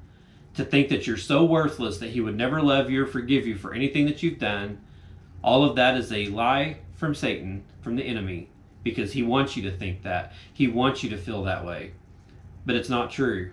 to 0.54 0.64
think 0.64 0.88
that 0.88 1.06
you're 1.06 1.16
so 1.16 1.44
worthless 1.44 1.98
that 1.98 2.10
He 2.10 2.20
would 2.20 2.36
never 2.36 2.62
love 2.62 2.88
you 2.88 3.02
or 3.02 3.06
forgive 3.06 3.46
you 3.46 3.56
for 3.56 3.75
anything 3.75 4.06
that 4.06 4.22
you've 4.22 4.38
done. 4.38 4.80
All 5.42 5.64
of 5.64 5.76
that 5.76 5.96
is 5.96 6.12
a 6.12 6.28
lie 6.28 6.78
from 6.94 7.14
Satan, 7.14 7.64
from 7.82 7.96
the 7.96 8.04
enemy, 8.04 8.48
because 8.82 9.12
he 9.12 9.22
wants 9.22 9.56
you 9.56 9.62
to 9.64 9.76
think 9.76 10.02
that. 10.02 10.32
He 10.52 10.66
wants 10.66 11.02
you 11.02 11.10
to 11.10 11.18
feel 11.18 11.44
that 11.44 11.64
way. 11.64 11.92
But 12.64 12.76
it's 12.76 12.88
not 12.88 13.10
true. 13.10 13.52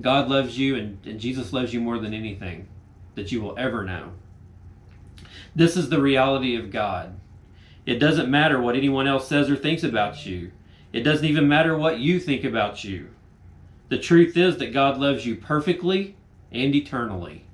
God 0.00 0.28
loves 0.28 0.58
you 0.58 0.76
and, 0.76 0.98
and 1.06 1.20
Jesus 1.20 1.52
loves 1.52 1.72
you 1.72 1.80
more 1.80 1.98
than 1.98 2.14
anything 2.14 2.68
that 3.14 3.32
you 3.32 3.40
will 3.40 3.58
ever 3.58 3.84
know. 3.84 4.12
This 5.54 5.76
is 5.76 5.88
the 5.88 6.00
reality 6.00 6.56
of 6.56 6.70
God. 6.70 7.18
It 7.86 7.98
doesn't 7.98 8.30
matter 8.30 8.60
what 8.60 8.76
anyone 8.76 9.06
else 9.06 9.28
says 9.28 9.48
or 9.48 9.56
thinks 9.56 9.82
about 9.82 10.26
you. 10.26 10.52
It 10.92 11.02
doesn't 11.02 11.24
even 11.24 11.48
matter 11.48 11.76
what 11.76 11.98
you 11.98 12.20
think 12.20 12.44
about 12.44 12.84
you. 12.84 13.08
The 13.88 13.98
truth 13.98 14.36
is 14.36 14.58
that 14.58 14.72
God 14.72 14.98
loves 14.98 15.24
you 15.24 15.36
perfectly 15.36 16.16
and 16.52 16.74
eternally. 16.74 17.44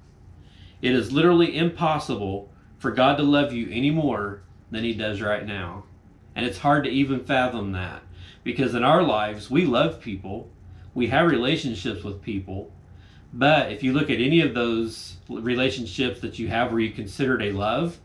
It 0.80 0.92
is 0.92 1.12
literally 1.12 1.56
impossible 1.56 2.50
for 2.78 2.90
God 2.90 3.16
to 3.18 3.22
love 3.22 3.52
you 3.52 3.68
any 3.70 3.90
more 3.90 4.42
than 4.70 4.82
He 4.82 4.94
does 4.94 5.20
right 5.20 5.46
now. 5.46 5.84
And 6.34 6.46
it's 6.46 6.58
hard 6.58 6.84
to 6.84 6.90
even 6.90 7.24
fathom 7.24 7.72
that 7.72 8.02
because 8.42 8.74
in 8.74 8.82
our 8.82 9.02
lives, 9.02 9.50
we 9.50 9.64
love 9.64 10.00
people, 10.00 10.50
we 10.94 11.08
have 11.08 11.30
relationships 11.30 12.02
with 12.02 12.22
people. 12.22 12.70
But 13.32 13.72
if 13.72 13.82
you 13.82 13.92
look 13.92 14.10
at 14.10 14.20
any 14.20 14.40
of 14.40 14.54
those 14.54 15.16
relationships 15.28 16.20
that 16.20 16.38
you 16.38 16.48
have 16.48 16.70
where 16.70 16.80
you 16.80 16.90
considered 16.90 17.42
a 17.42 17.52
love, 17.52 17.98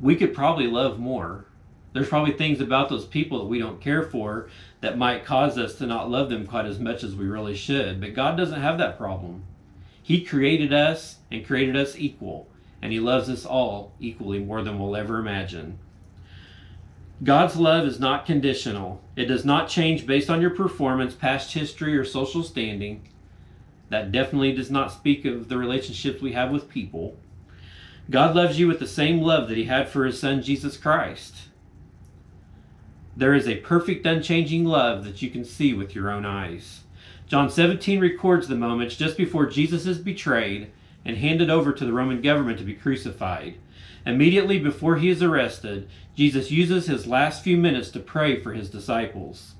we 0.00 0.16
could 0.16 0.34
probably 0.34 0.66
love 0.66 0.98
more. 0.98 1.46
There's 1.92 2.08
probably 2.08 2.32
things 2.32 2.60
about 2.60 2.88
those 2.88 3.04
people 3.04 3.38
that 3.38 3.44
we 3.44 3.58
don't 3.58 3.80
care 3.80 4.02
for 4.02 4.48
that 4.80 4.98
might 4.98 5.24
cause 5.24 5.58
us 5.58 5.76
to 5.76 5.86
not 5.86 6.10
love 6.10 6.30
them 6.30 6.46
quite 6.46 6.66
as 6.66 6.78
much 6.78 7.04
as 7.04 7.14
we 7.14 7.26
really 7.26 7.54
should. 7.54 8.00
But 8.00 8.14
God 8.14 8.36
doesn't 8.36 8.60
have 8.60 8.78
that 8.78 8.98
problem. 8.98 9.44
He 10.02 10.24
created 10.24 10.72
us 10.72 11.18
and 11.30 11.46
created 11.46 11.76
us 11.76 11.96
equal, 11.96 12.48
and 12.80 12.92
He 12.92 12.98
loves 12.98 13.28
us 13.28 13.46
all 13.46 13.92
equally 14.00 14.40
more 14.40 14.62
than 14.62 14.78
we'll 14.78 14.96
ever 14.96 15.18
imagine. 15.18 15.78
God's 17.22 17.56
love 17.56 17.86
is 17.86 18.00
not 18.00 18.26
conditional. 18.26 19.00
It 19.14 19.26
does 19.26 19.44
not 19.44 19.68
change 19.68 20.06
based 20.06 20.28
on 20.28 20.40
your 20.40 20.50
performance, 20.50 21.14
past 21.14 21.52
history, 21.52 21.96
or 21.96 22.04
social 22.04 22.42
standing. 22.42 23.08
That 23.90 24.10
definitely 24.10 24.52
does 24.52 24.70
not 24.70 24.90
speak 24.90 25.24
of 25.24 25.48
the 25.48 25.56
relationships 25.56 26.20
we 26.20 26.32
have 26.32 26.50
with 26.50 26.68
people. 26.68 27.16
God 28.10 28.34
loves 28.34 28.58
you 28.58 28.66
with 28.66 28.80
the 28.80 28.88
same 28.88 29.20
love 29.20 29.48
that 29.48 29.56
He 29.56 29.64
had 29.64 29.88
for 29.88 30.04
His 30.04 30.18
Son, 30.18 30.42
Jesus 30.42 30.76
Christ. 30.76 31.34
There 33.16 33.34
is 33.34 33.46
a 33.46 33.58
perfect, 33.58 34.04
unchanging 34.04 34.64
love 34.64 35.04
that 35.04 35.22
you 35.22 35.30
can 35.30 35.44
see 35.44 35.74
with 35.74 35.94
your 35.94 36.10
own 36.10 36.26
eyes. 36.26 36.80
John 37.28 37.50
17 37.50 38.00
records 38.00 38.48
the 38.48 38.56
moments 38.56 38.96
just 38.96 39.16
before 39.16 39.46
Jesus 39.46 39.86
is 39.86 39.98
betrayed 39.98 40.72
and 41.04 41.16
handed 41.16 41.50
over 41.50 41.72
to 41.72 41.84
the 41.84 41.92
Roman 41.92 42.20
government 42.20 42.58
to 42.58 42.64
be 42.64 42.74
crucified. 42.74 43.54
Immediately 44.04 44.58
before 44.58 44.96
he 44.96 45.10
is 45.10 45.22
arrested, 45.22 45.88
Jesus 46.16 46.50
uses 46.50 46.86
his 46.86 47.06
last 47.06 47.42
few 47.42 47.56
minutes 47.56 47.90
to 47.90 48.00
pray 48.00 48.40
for 48.40 48.52
his 48.52 48.68
disciples. 48.68 49.54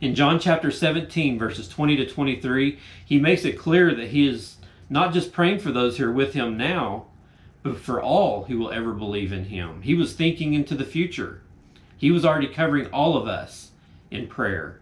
In 0.00 0.14
John 0.14 0.38
chapter 0.38 0.70
17, 0.70 1.38
verses 1.38 1.68
20 1.68 1.96
to 1.96 2.06
23, 2.06 2.78
he 3.04 3.18
makes 3.18 3.44
it 3.44 3.58
clear 3.58 3.94
that 3.94 4.08
he 4.08 4.28
is 4.28 4.56
not 4.88 5.12
just 5.12 5.32
praying 5.32 5.58
for 5.58 5.72
those 5.72 5.96
who 5.96 6.06
are 6.06 6.12
with 6.12 6.34
him 6.34 6.56
now, 6.56 7.06
but 7.62 7.78
for 7.78 8.00
all 8.00 8.44
who 8.44 8.58
will 8.58 8.70
ever 8.70 8.92
believe 8.92 9.32
in 9.32 9.46
him. 9.46 9.82
He 9.82 9.94
was 9.94 10.12
thinking 10.12 10.54
into 10.54 10.74
the 10.74 10.84
future. 10.84 11.42
He 11.96 12.10
was 12.10 12.24
already 12.24 12.46
covering 12.46 12.86
all 12.88 13.16
of 13.16 13.26
us 13.26 13.70
in 14.10 14.28
prayer. 14.28 14.80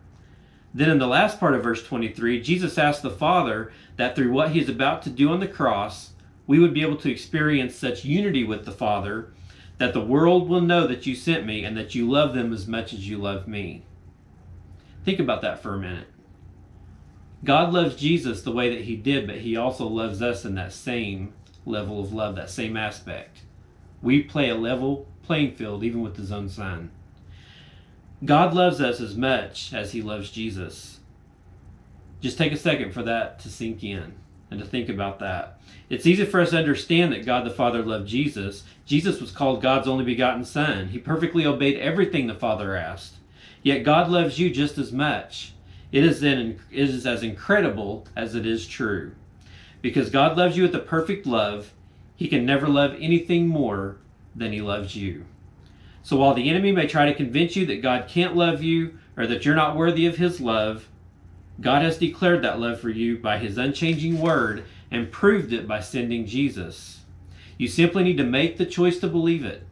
Then 0.74 0.90
in 0.90 0.98
the 0.98 1.06
last 1.06 1.38
part 1.38 1.54
of 1.54 1.62
verse 1.62 1.84
23, 1.84 2.42
Jesus 2.42 2.76
asked 2.76 3.02
the 3.02 3.10
Father 3.10 3.72
that 3.96 4.16
through 4.16 4.32
what 4.32 4.50
he 4.50 4.60
is 4.60 4.68
about 4.68 5.02
to 5.02 5.10
do 5.10 5.30
on 5.30 5.38
the 5.38 5.46
cross, 5.46 6.10
we 6.46 6.58
would 6.58 6.74
be 6.74 6.82
able 6.82 6.96
to 6.96 7.10
experience 7.10 7.74
such 7.74 8.04
unity 8.04 8.44
with 8.44 8.64
the 8.64 8.72
Father 8.72 9.32
that 9.78 9.92
the 9.92 10.04
world 10.04 10.48
will 10.48 10.60
know 10.60 10.86
that 10.86 11.06
you 11.06 11.14
sent 11.14 11.46
me 11.46 11.64
and 11.64 11.76
that 11.76 11.94
you 11.94 12.08
love 12.08 12.34
them 12.34 12.52
as 12.52 12.66
much 12.66 12.92
as 12.92 13.08
you 13.08 13.18
love 13.18 13.48
me. 13.48 13.84
Think 15.04 15.18
about 15.18 15.42
that 15.42 15.62
for 15.62 15.74
a 15.74 15.78
minute. 15.78 16.06
God 17.42 17.72
loves 17.72 17.96
Jesus 17.96 18.42
the 18.42 18.52
way 18.52 18.70
that 18.74 18.84
he 18.84 18.96
did, 18.96 19.26
but 19.26 19.38
he 19.38 19.56
also 19.56 19.86
loves 19.86 20.22
us 20.22 20.44
in 20.44 20.54
that 20.54 20.72
same 20.72 21.34
level 21.66 22.00
of 22.00 22.12
love, 22.12 22.36
that 22.36 22.50
same 22.50 22.76
aspect. 22.76 23.42
We 24.00 24.22
play 24.22 24.48
a 24.48 24.54
level 24.54 25.08
playing 25.22 25.54
field 25.56 25.82
even 25.82 26.02
with 26.02 26.16
his 26.16 26.30
own 26.30 26.48
son. 26.48 26.90
God 28.24 28.54
loves 28.54 28.80
us 28.80 29.00
as 29.00 29.16
much 29.16 29.72
as 29.74 29.92
he 29.92 30.00
loves 30.00 30.30
Jesus. 30.30 31.00
Just 32.20 32.38
take 32.38 32.52
a 32.52 32.56
second 32.56 32.92
for 32.92 33.02
that 33.02 33.38
to 33.40 33.50
sink 33.50 33.82
in 33.82 34.14
and 34.54 34.62
to 34.62 34.68
think 34.68 34.88
about 34.88 35.18
that. 35.18 35.58
It's 35.90 36.06
easy 36.06 36.25
for 36.25 36.40
us 36.40 36.50
to 36.50 36.58
understand 36.58 37.12
that 37.12 37.26
God 37.26 37.44
the 37.44 37.50
Father 37.50 37.82
loved 37.82 38.08
Jesus. 38.08 38.62
Jesus 38.87 39.20
was 39.20 39.32
called 39.32 39.61
God's 39.61 39.88
only 39.88 40.04
begotten 40.04 40.44
Son. 40.44 40.88
He 40.88 40.99
perfectly 40.99 41.44
obeyed 41.44 41.78
everything 41.78 42.26
the 42.26 42.34
Father 42.34 42.76
asked. 42.76 43.14
Yet 43.62 43.84
God 43.84 44.11
loves 44.11 44.38
you 44.38 44.50
just 44.50 44.78
as 44.78 44.92
much. 44.92 45.52
It 45.92 46.04
is, 46.04 46.20
then, 46.20 46.61
it 46.70 46.88
is 46.88 47.06
as 47.06 47.23
incredible 47.23 48.06
as 48.16 48.34
it 48.34 48.46
is 48.46 48.66
true. 48.66 49.12
Because 49.82 50.08
God 50.11 50.37
loves 50.37 50.56
you 50.56 50.62
with 50.62 50.75
a 50.75 50.80
perfect 50.80 51.26
love, 51.26 51.73
He 52.16 52.28
can 52.28 52.46
never 52.46 52.68
love 52.68 52.96
anything 52.99 53.46
more 53.49 53.96
than 54.34 54.52
He 54.52 54.61
loves 54.61 54.96
you. 54.96 55.25
So 56.02 56.16
while 56.16 56.34
the 56.34 56.49
enemy 56.49 56.73
may 56.73 56.87
try 56.87 57.06
to 57.06 57.14
convince 57.14 57.56
you 57.56 57.66
that 57.66 57.82
God 57.82 58.08
can't 58.08 58.37
love 58.37 58.62
you 58.62 58.99
or 59.16 59.26
that 59.26 59.44
you're 59.44 59.54
not 59.54 59.76
worthy 59.76 60.06
of 60.06 60.16
His 60.16 60.40
love, 60.40 60.88
God 61.61 61.82
has 61.82 61.99
declared 61.99 62.42
that 62.42 62.58
love 62.58 62.80
for 62.80 62.90
you 62.90 63.18
by 63.18 63.38
His 63.38 63.58
unchanging 63.58 64.20
word 64.20 64.64
and 64.90 65.12
proved 65.12 65.52
it 65.52 65.68
by 65.68 65.80
sending 65.80 66.26
Jesus. 66.26 67.00
You 67.56 67.68
simply 67.68 68.02
need 68.04 68.16
to 68.16 68.25
make 68.25 68.56
the 68.56 68.66
choice 68.66 68.99
to 69.00 69.06
believe 69.06 69.44
it. 69.44 69.66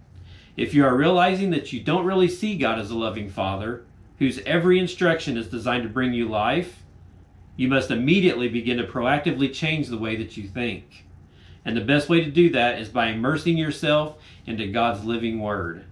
If 0.57 0.75
you 0.75 0.85
are 0.85 0.97
realizing 0.97 1.51
that 1.51 1.73
you 1.73 1.81
don't 1.81 2.05
really 2.05 2.29
see 2.29 2.57
God 2.57 2.79
as 2.79 2.91
a 2.91 2.97
loving 2.97 3.29
Father, 3.29 3.85
whose 4.19 4.39
every 4.41 4.79
instruction 4.79 5.37
is 5.37 5.49
designed 5.49 5.83
to 5.83 5.89
bring 5.89 6.13
you 6.13 6.29
life, 6.29 6.83
you 7.57 7.69
must 7.69 7.91
immediately 7.91 8.49
begin 8.49 8.77
to 8.79 8.85
proactively 8.85 9.53
change 9.53 9.89
the 9.89 9.99
way 9.99 10.17
that 10.17 10.37
you 10.37 10.45
think. 10.45 11.07
And 11.65 11.77
the 11.77 11.81
best 11.81 12.09
way 12.09 12.25
to 12.25 12.31
do 12.31 12.51
that 12.51 12.81
is 12.81 12.89
by 12.89 13.09
immersing 13.09 13.57
yourself 13.57 14.17
into 14.47 14.67
God's 14.69 15.05
living 15.05 15.41
Word. 15.41 15.85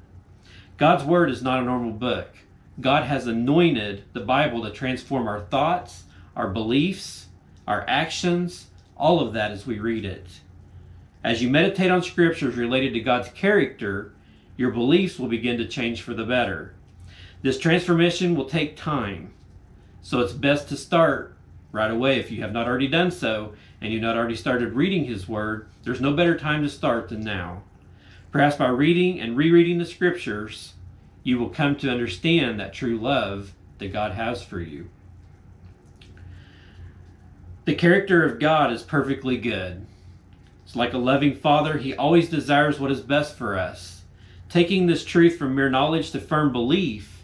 God's 0.76 1.04
Word 1.04 1.30
is 1.30 1.42
not 1.42 1.60
a 1.60 1.64
normal 1.64 1.92
book. 1.92 2.36
God 2.80 3.04
has 3.04 3.26
anointed 3.26 4.04
the 4.12 4.20
Bible 4.20 4.62
to 4.62 4.70
transform 4.70 5.28
our 5.28 5.40
thoughts, 5.40 6.04
our 6.34 6.48
beliefs, 6.48 7.26
our 7.66 7.84
actions, 7.86 8.66
all 8.96 9.20
of 9.20 9.32
that 9.34 9.50
as 9.50 9.66
we 9.66 9.78
read 9.78 10.04
it. 10.04 10.26
As 11.22 11.42
you 11.42 11.50
meditate 11.50 11.90
on 11.90 12.02
scriptures 12.02 12.56
related 12.56 12.94
to 12.94 13.00
God's 13.00 13.28
character, 13.30 14.12
your 14.56 14.70
beliefs 14.70 15.18
will 15.18 15.28
begin 15.28 15.58
to 15.58 15.68
change 15.68 16.02
for 16.02 16.14
the 16.14 16.24
better. 16.24 16.74
This 17.42 17.58
transformation 17.58 18.34
will 18.34 18.46
take 18.46 18.76
time, 18.76 19.32
so 20.02 20.20
it's 20.20 20.32
best 20.32 20.68
to 20.68 20.76
start 20.76 21.36
right 21.72 21.90
away 21.90 22.18
if 22.18 22.30
you 22.30 22.42
have 22.42 22.52
not 22.52 22.66
already 22.66 22.88
done 22.88 23.10
so 23.10 23.54
and 23.80 23.92
you've 23.92 24.02
not 24.02 24.16
already 24.16 24.36
started 24.36 24.74
reading 24.74 25.04
His 25.04 25.28
Word. 25.28 25.68
There's 25.82 26.00
no 26.00 26.12
better 26.12 26.38
time 26.38 26.62
to 26.62 26.68
start 26.68 27.08
than 27.08 27.20
now. 27.20 27.62
Perhaps 28.30 28.56
by 28.56 28.68
reading 28.68 29.20
and 29.20 29.36
rereading 29.36 29.78
the 29.78 29.86
scriptures, 29.86 30.74
you 31.22 31.38
will 31.38 31.50
come 31.50 31.76
to 31.76 31.90
understand 31.90 32.58
that 32.58 32.72
true 32.72 32.98
love 32.98 33.52
that 33.78 33.92
God 33.92 34.12
has 34.12 34.42
for 34.42 34.60
you. 34.60 34.88
The 37.64 37.74
character 37.74 38.24
of 38.24 38.38
God 38.40 38.72
is 38.72 38.82
perfectly 38.82 39.36
good. 39.36 39.86
It's 40.64 40.76
like 40.76 40.94
a 40.94 40.98
loving 40.98 41.34
father, 41.34 41.78
he 41.78 41.94
always 41.94 42.28
desires 42.28 42.78
what 42.78 42.90
is 42.90 43.00
best 43.00 43.36
for 43.36 43.58
us. 43.58 44.02
Taking 44.48 44.86
this 44.86 45.04
truth 45.04 45.36
from 45.36 45.54
mere 45.54 45.70
knowledge 45.70 46.10
to 46.12 46.20
firm 46.20 46.52
belief 46.52 47.22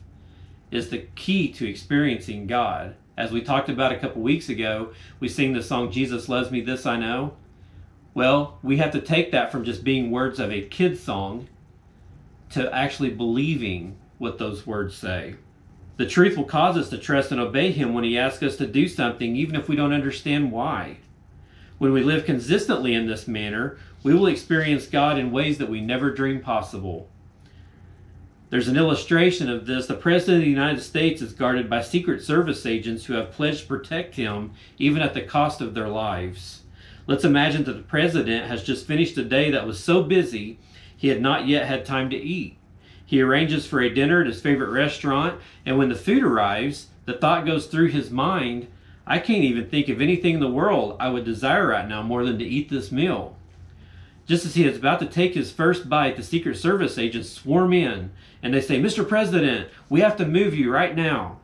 is 0.70 0.90
the 0.90 1.06
key 1.14 1.52
to 1.52 1.68
experiencing 1.68 2.46
God. 2.46 2.94
As 3.16 3.32
we 3.32 3.40
talked 3.40 3.68
about 3.68 3.92
a 3.92 3.98
couple 3.98 4.20
weeks 4.20 4.48
ago, 4.48 4.92
we 5.20 5.28
sing 5.28 5.52
the 5.52 5.62
song 5.62 5.90
Jesus 5.90 6.28
Loves 6.28 6.50
Me, 6.50 6.60
This 6.60 6.84
I 6.84 6.96
Know. 6.96 7.34
Well, 8.14 8.58
we 8.62 8.76
have 8.76 8.92
to 8.92 9.00
take 9.00 9.32
that 9.32 9.50
from 9.50 9.64
just 9.64 9.84
being 9.84 10.10
words 10.10 10.38
of 10.38 10.50
a 10.52 10.62
kid 10.62 10.98
song 10.98 11.48
to 12.56 12.74
actually 12.74 13.10
believing 13.10 13.98
what 14.16 14.38
those 14.38 14.66
words 14.66 14.96
say. 14.96 15.36
The 15.98 16.06
truth 16.06 16.38
will 16.38 16.44
cause 16.44 16.78
us 16.78 16.88
to 16.88 16.96
trust 16.96 17.30
and 17.30 17.38
obey 17.38 17.70
Him 17.70 17.92
when 17.92 18.02
He 18.02 18.18
asks 18.18 18.42
us 18.42 18.56
to 18.56 18.66
do 18.66 18.88
something, 18.88 19.36
even 19.36 19.56
if 19.56 19.68
we 19.68 19.76
don't 19.76 19.92
understand 19.92 20.50
why. 20.50 20.96
When 21.76 21.92
we 21.92 22.02
live 22.02 22.24
consistently 22.24 22.94
in 22.94 23.06
this 23.06 23.28
manner, 23.28 23.76
we 24.02 24.14
will 24.14 24.26
experience 24.26 24.86
God 24.86 25.18
in 25.18 25.30
ways 25.30 25.58
that 25.58 25.68
we 25.68 25.82
never 25.82 26.10
dreamed 26.10 26.44
possible. 26.44 27.10
There's 28.48 28.68
an 28.68 28.78
illustration 28.78 29.50
of 29.50 29.66
this. 29.66 29.86
The 29.86 29.94
President 29.94 30.38
of 30.38 30.44
the 30.44 30.50
United 30.50 30.80
States 30.80 31.20
is 31.20 31.34
guarded 31.34 31.68
by 31.68 31.82
Secret 31.82 32.22
Service 32.22 32.64
agents 32.64 33.04
who 33.04 33.12
have 33.14 33.32
pledged 33.32 33.62
to 33.62 33.66
protect 33.66 34.14
him 34.14 34.52
even 34.78 35.02
at 35.02 35.12
the 35.12 35.20
cost 35.20 35.60
of 35.60 35.74
their 35.74 35.88
lives. 35.88 36.62
Let's 37.06 37.24
imagine 37.24 37.64
that 37.64 37.74
the 37.74 37.82
President 37.82 38.46
has 38.46 38.64
just 38.64 38.86
finished 38.86 39.18
a 39.18 39.24
day 39.24 39.50
that 39.50 39.66
was 39.66 39.78
so 39.82 40.02
busy 40.02 40.58
he 40.96 41.08
had 41.08 41.20
not 41.20 41.46
yet 41.46 41.66
had 41.66 41.84
time 41.84 42.10
to 42.10 42.16
eat. 42.16 42.56
He 43.04 43.20
arranges 43.20 43.66
for 43.66 43.80
a 43.80 43.92
dinner 43.92 44.20
at 44.20 44.26
his 44.26 44.40
favorite 44.40 44.70
restaurant, 44.70 45.40
and 45.64 45.78
when 45.78 45.88
the 45.88 45.94
food 45.94 46.22
arrives, 46.22 46.88
the 47.04 47.12
thought 47.12 47.46
goes 47.46 47.66
through 47.66 47.88
his 47.88 48.10
mind 48.10 48.68
I 49.06 49.20
can't 49.20 49.44
even 49.44 49.68
think 49.68 49.88
of 49.88 50.00
anything 50.00 50.34
in 50.34 50.40
the 50.40 50.48
world 50.48 50.96
I 50.98 51.10
would 51.10 51.24
desire 51.24 51.68
right 51.68 51.86
now 51.86 52.02
more 52.02 52.24
than 52.24 52.38
to 52.40 52.44
eat 52.44 52.68
this 52.68 52.90
meal. 52.90 53.36
Just 54.26 54.44
as 54.44 54.56
he 54.56 54.64
is 54.64 54.76
about 54.76 54.98
to 54.98 55.06
take 55.06 55.34
his 55.34 55.52
first 55.52 55.88
bite, 55.88 56.16
the 56.16 56.24
Secret 56.24 56.56
Service 56.56 56.98
agents 56.98 57.30
swarm 57.30 57.72
in 57.72 58.10
and 58.42 58.52
they 58.52 58.60
say, 58.60 58.80
Mr. 58.80 59.08
President, 59.08 59.68
we 59.88 60.00
have 60.00 60.16
to 60.16 60.26
move 60.26 60.54
you 60.54 60.72
right 60.72 60.96
now. 60.96 61.38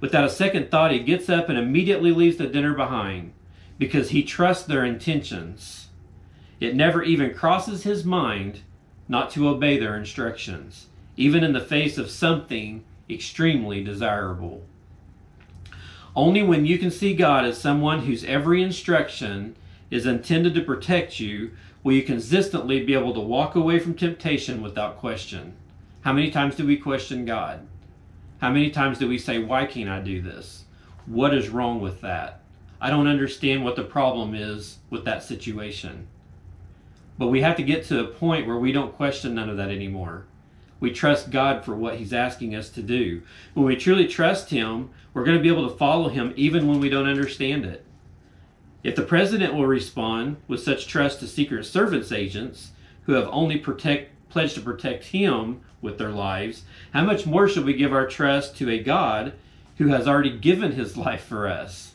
Without 0.00 0.24
a 0.24 0.30
second 0.30 0.70
thought, 0.70 0.92
he 0.92 1.00
gets 1.00 1.28
up 1.28 1.48
and 1.48 1.58
immediately 1.58 2.12
leaves 2.12 2.36
the 2.36 2.46
dinner 2.46 2.74
behind 2.74 3.32
because 3.78 4.10
he 4.10 4.22
trusts 4.22 4.64
their 4.64 4.84
intentions. 4.84 5.88
It 6.60 6.76
never 6.76 7.02
even 7.02 7.34
crosses 7.34 7.82
his 7.82 8.04
mind 8.04 8.60
not 9.08 9.30
to 9.30 9.48
obey 9.48 9.78
their 9.78 9.96
instructions, 9.96 10.86
even 11.16 11.42
in 11.42 11.52
the 11.52 11.60
face 11.60 11.98
of 11.98 12.10
something 12.10 12.84
extremely 13.08 13.82
desirable. 13.82 14.62
Only 16.14 16.42
when 16.42 16.66
you 16.66 16.78
can 16.78 16.90
see 16.90 17.14
God 17.14 17.44
as 17.44 17.58
someone 17.60 18.00
whose 18.00 18.24
every 18.24 18.62
instruction 18.62 19.56
is 19.90 20.04
intended 20.04 20.54
to 20.54 20.62
protect 20.62 21.20
you 21.20 21.52
will 21.82 21.94
you 21.94 22.02
consistently 22.02 22.84
be 22.84 22.94
able 22.94 23.14
to 23.14 23.20
walk 23.20 23.54
away 23.54 23.78
from 23.78 23.94
temptation 23.94 24.60
without 24.60 24.98
question. 24.98 25.54
How 26.02 26.12
many 26.12 26.30
times 26.30 26.56
do 26.56 26.66
we 26.66 26.76
question 26.76 27.24
God? 27.24 27.66
How 28.40 28.50
many 28.50 28.70
times 28.70 28.98
do 28.98 29.08
we 29.08 29.18
say, 29.18 29.38
Why 29.38 29.64
can't 29.66 29.88
I 29.88 30.00
do 30.00 30.20
this? 30.20 30.64
What 31.06 31.34
is 31.34 31.48
wrong 31.48 31.80
with 31.80 32.00
that? 32.02 32.40
I 32.80 32.90
don't 32.90 33.08
understand 33.08 33.64
what 33.64 33.76
the 33.76 33.84
problem 33.84 34.34
is 34.34 34.78
with 34.90 35.04
that 35.04 35.22
situation. 35.22 36.06
But 37.18 37.28
we 37.28 37.42
have 37.42 37.56
to 37.56 37.62
get 37.62 37.84
to 37.86 38.00
a 38.00 38.06
point 38.06 38.46
where 38.46 38.56
we 38.56 38.72
don't 38.72 38.96
question 38.96 39.34
none 39.34 39.50
of 39.50 39.56
that 39.56 39.70
anymore. 39.70 40.24
We 40.80 40.92
trust 40.92 41.30
God 41.30 41.64
for 41.64 41.74
what 41.74 41.96
He's 41.96 42.12
asking 42.12 42.54
us 42.54 42.70
to 42.70 42.82
do. 42.82 43.22
When 43.54 43.66
we 43.66 43.76
truly 43.76 44.06
trust 44.06 44.50
Him, 44.50 44.90
we're 45.12 45.24
going 45.24 45.36
to 45.36 45.42
be 45.42 45.48
able 45.48 45.68
to 45.68 45.76
follow 45.76 46.08
Him 46.08 46.32
even 46.36 46.68
when 46.68 46.78
we 46.78 46.88
don't 46.88 47.08
understand 47.08 47.64
it. 47.64 47.84
If 48.84 48.94
the 48.94 49.02
president 49.02 49.54
will 49.54 49.66
respond 49.66 50.36
with 50.46 50.62
such 50.62 50.86
trust 50.86 51.18
to 51.20 51.26
Secret 51.26 51.64
Service 51.64 52.12
agents 52.12 52.70
who 53.02 53.14
have 53.14 53.28
only 53.32 53.58
protect, 53.58 54.12
pledged 54.28 54.54
to 54.54 54.60
protect 54.60 55.06
him 55.06 55.60
with 55.80 55.98
their 55.98 56.10
lives, 56.10 56.62
how 56.92 57.04
much 57.04 57.26
more 57.26 57.48
should 57.48 57.64
we 57.64 57.74
give 57.74 57.92
our 57.92 58.06
trust 58.06 58.56
to 58.58 58.70
a 58.70 58.82
God 58.82 59.32
who 59.78 59.88
has 59.88 60.06
already 60.06 60.36
given 60.36 60.72
his 60.72 60.96
life 60.96 61.24
for 61.24 61.48
us? 61.48 61.94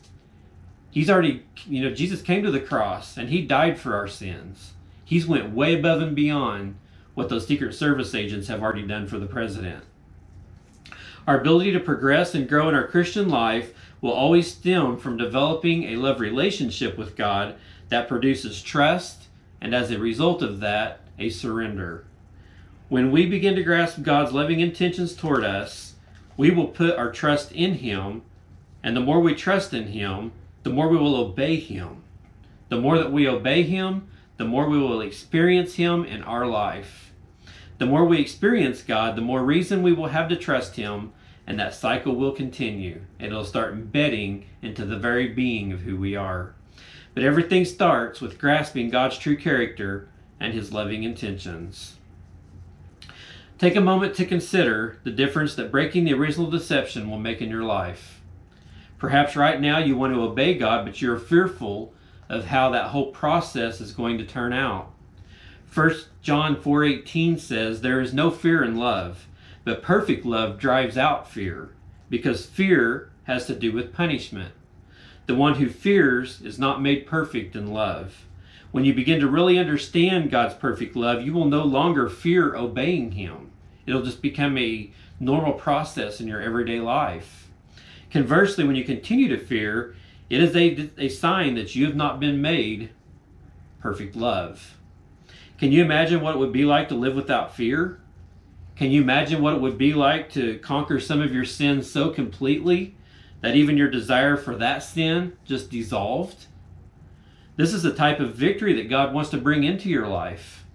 He's 0.91 1.09
already, 1.09 1.45
you 1.65 1.81
know, 1.81 1.95
Jesus 1.95 2.21
came 2.21 2.43
to 2.43 2.51
the 2.51 2.59
cross 2.59 3.17
and 3.17 3.29
he 3.29 3.41
died 3.41 3.79
for 3.79 3.95
our 3.95 4.07
sins. 4.07 4.72
He's 5.05 5.27
went 5.27 5.53
way 5.53 5.77
above 5.77 6.01
and 6.01 6.15
beyond 6.15 6.75
what 7.13 7.29
those 7.29 7.47
Secret 7.47 7.73
Service 7.73 8.15
agents 8.15 8.47
have 8.47 8.61
already 8.61 8.87
done 8.87 9.07
for 9.07 9.19
the 9.19 9.25
president. 9.25 9.83
Our 11.27 11.39
ability 11.39 11.71
to 11.71 11.79
progress 11.79 12.35
and 12.35 12.49
grow 12.49 12.67
in 12.69 12.75
our 12.75 12.87
Christian 12.87 13.29
life 13.29 13.73
will 14.01 14.11
always 14.11 14.51
stem 14.51 14.97
from 14.97 15.15
developing 15.15 15.83
a 15.83 15.95
love 15.95 16.19
relationship 16.19 16.97
with 16.97 17.15
God 17.15 17.55
that 17.89 18.09
produces 18.09 18.61
trust 18.61 19.27
and, 19.61 19.73
as 19.73 19.91
a 19.91 19.99
result 19.99 20.41
of 20.41 20.59
that, 20.59 21.01
a 21.17 21.29
surrender. 21.29 22.05
When 22.89 23.11
we 23.11 23.25
begin 23.25 23.55
to 23.55 23.63
grasp 23.63 24.01
God's 24.01 24.33
loving 24.33 24.59
intentions 24.59 25.15
toward 25.15 25.45
us, 25.45 25.95
we 26.35 26.51
will 26.51 26.67
put 26.67 26.97
our 26.97 27.11
trust 27.11 27.51
in 27.51 27.75
Him, 27.75 28.23
and 28.83 28.95
the 28.95 29.01
more 29.01 29.21
we 29.21 29.33
trust 29.33 29.73
in 29.73 29.87
Him, 29.87 30.31
the 30.63 30.69
more 30.69 30.89
we 30.89 30.97
will 30.97 31.15
obey 31.15 31.57
Him. 31.57 32.03
The 32.69 32.81
more 32.81 32.97
that 32.97 33.11
we 33.11 33.27
obey 33.27 33.63
Him, 33.63 34.09
the 34.37 34.45
more 34.45 34.67
we 34.67 34.79
will 34.79 35.01
experience 35.01 35.75
Him 35.75 36.03
in 36.03 36.23
our 36.23 36.45
life. 36.45 37.13
The 37.77 37.85
more 37.85 38.05
we 38.05 38.19
experience 38.19 38.81
God, 38.81 39.15
the 39.15 39.21
more 39.21 39.43
reason 39.43 39.83
we 39.83 39.93
will 39.93 40.07
have 40.07 40.29
to 40.29 40.35
trust 40.35 40.75
Him 40.75 41.13
and 41.45 41.59
that 41.59 41.73
cycle 41.73 42.15
will 42.15 42.31
continue. 42.31 43.01
It'll 43.19 43.43
start 43.43 43.73
embedding 43.73 44.45
into 44.61 44.85
the 44.85 44.97
very 44.97 45.27
being 45.27 45.71
of 45.71 45.81
who 45.81 45.97
we 45.97 46.15
are. 46.15 46.55
But 47.13 47.23
everything 47.23 47.65
starts 47.65 48.21
with 48.21 48.39
grasping 48.39 48.89
God's 48.89 49.17
true 49.17 49.37
character 49.37 50.09
and 50.39 50.53
his 50.53 50.71
loving 50.71 51.03
intentions. 51.03 51.97
Take 53.59 53.75
a 53.75 53.81
moment 53.81 54.15
to 54.15 54.25
consider 54.25 54.99
the 55.03 55.11
difference 55.11 55.55
that 55.55 55.71
breaking 55.71 56.05
the 56.05 56.13
original 56.13 56.49
deception 56.49 57.09
will 57.09 57.19
make 57.19 57.41
in 57.41 57.49
your 57.49 57.63
life. 57.63 58.21
Perhaps 58.97 59.35
right 59.35 59.59
now 59.59 59.77
you 59.77 59.95
want 59.95 60.13
to 60.13 60.21
obey 60.21 60.57
God, 60.57 60.85
but 60.85 61.01
you're 61.01 61.19
fearful 61.19 61.93
of 62.29 62.45
how 62.45 62.69
that 62.69 62.89
whole 62.89 63.11
process 63.11 63.81
is 63.81 63.91
going 63.91 64.17
to 64.17 64.25
turn 64.25 64.53
out. 64.53 64.91
1 65.73 66.07
John 66.21 66.55
4:18 66.55 67.37
says, 67.37 67.81
"There 67.81 67.99
is 67.99 68.13
no 68.13 68.29
fear 68.29 68.63
in 68.63 68.77
love, 68.77 69.27
but 69.63 69.81
perfect 69.81 70.25
love 70.25 70.59
drives 70.59 70.97
out 70.97 71.29
fear, 71.29 71.69
because 72.09 72.45
fear 72.45 73.09
has 73.23 73.45
to 73.47 73.55
do 73.55 73.71
with 73.71 73.93
punishment. 73.93 74.51
The 75.25 75.35
one 75.35 75.55
who 75.55 75.69
fears 75.69 76.41
is 76.41 76.59
not 76.59 76.81
made 76.81 77.07
perfect 77.07 77.55
in 77.55 77.67
love. 77.67 78.25
When 78.71 78.85
you 78.85 78.93
begin 78.93 79.19
to 79.21 79.27
really 79.27 79.57
understand 79.57 80.31
God's 80.31 80.55
perfect 80.55 80.95
love, 80.95 81.21
you 81.21 81.31
will 81.33 81.45
no 81.45 81.63
longer 81.63 82.09
fear 82.09 82.55
obeying 82.55 83.13
Him. 83.13 83.51
It'll 83.85 84.03
just 84.03 84.21
become 84.21 84.57
a 84.57 84.91
normal 85.19 85.53
process 85.53 86.19
in 86.19 86.27
your 86.27 86.41
everyday 86.41 86.79
life. 86.79 87.49
Conversely, 88.11 88.63
when 88.63 88.75
you 88.75 88.83
continue 88.83 89.27
to 89.29 89.37
fear, 89.37 89.95
it 90.29 90.41
is 90.41 90.55
a, 90.55 90.89
a 90.97 91.09
sign 91.09 91.55
that 91.55 91.75
you 91.75 91.85
have 91.85 91.95
not 91.95 92.19
been 92.19 92.41
made 92.41 92.89
perfect 93.83 94.15
love. 94.15 94.77
Can 95.57 95.71
you 95.71 95.83
imagine 95.83 96.21
what 96.21 96.35
it 96.35 96.39
would 96.39 96.53
be 96.53 96.63
like 96.63 96.87
to 96.89 96.95
live 96.95 97.15
without 97.15 97.55
fear? 97.55 97.99
Can 98.77 98.91
you 98.91 99.01
imagine 99.01 99.41
what 99.41 99.53
it 99.53 99.61
would 99.61 99.77
be 99.77 99.93
like 99.93 100.31
to 100.31 100.57
conquer 100.59 100.99
some 100.99 101.21
of 101.21 101.33
your 101.33 101.45
sins 101.45 101.91
so 101.91 102.09
completely 102.09 102.95
that 103.41 103.55
even 103.55 103.77
your 103.77 103.89
desire 103.89 104.37
for 104.37 104.55
that 104.55 104.79
sin 104.79 105.37
just 105.45 105.69
dissolved? 105.69 106.47
This 107.55 107.73
is 107.73 107.83
the 107.83 107.93
type 107.93 108.19
of 108.19 108.35
victory 108.35 108.73
that 108.73 108.89
God 108.89 109.13
wants 109.13 109.29
to 109.31 109.37
bring 109.37 109.63
into 109.63 109.89
your 109.89 110.07
life. 110.07 110.65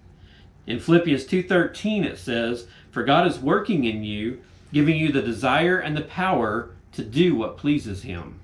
In 0.65 0.79
Philippians 0.79 1.25
2:13 1.25 2.03
it 2.03 2.17
says, 2.17 2.67
"For 2.91 3.03
God 3.03 3.25
is 3.25 3.39
working 3.39 3.83
in 3.85 4.03
you, 4.03 4.39
giving 4.71 4.97
you 4.97 5.11
the 5.11 5.21
desire 5.21 5.79
and 5.79 5.97
the 5.97 6.01
power 6.01 6.69
to 6.91 7.03
do 7.03 7.35
what 7.35 7.57
pleases 7.57 8.03
him." 8.03 8.35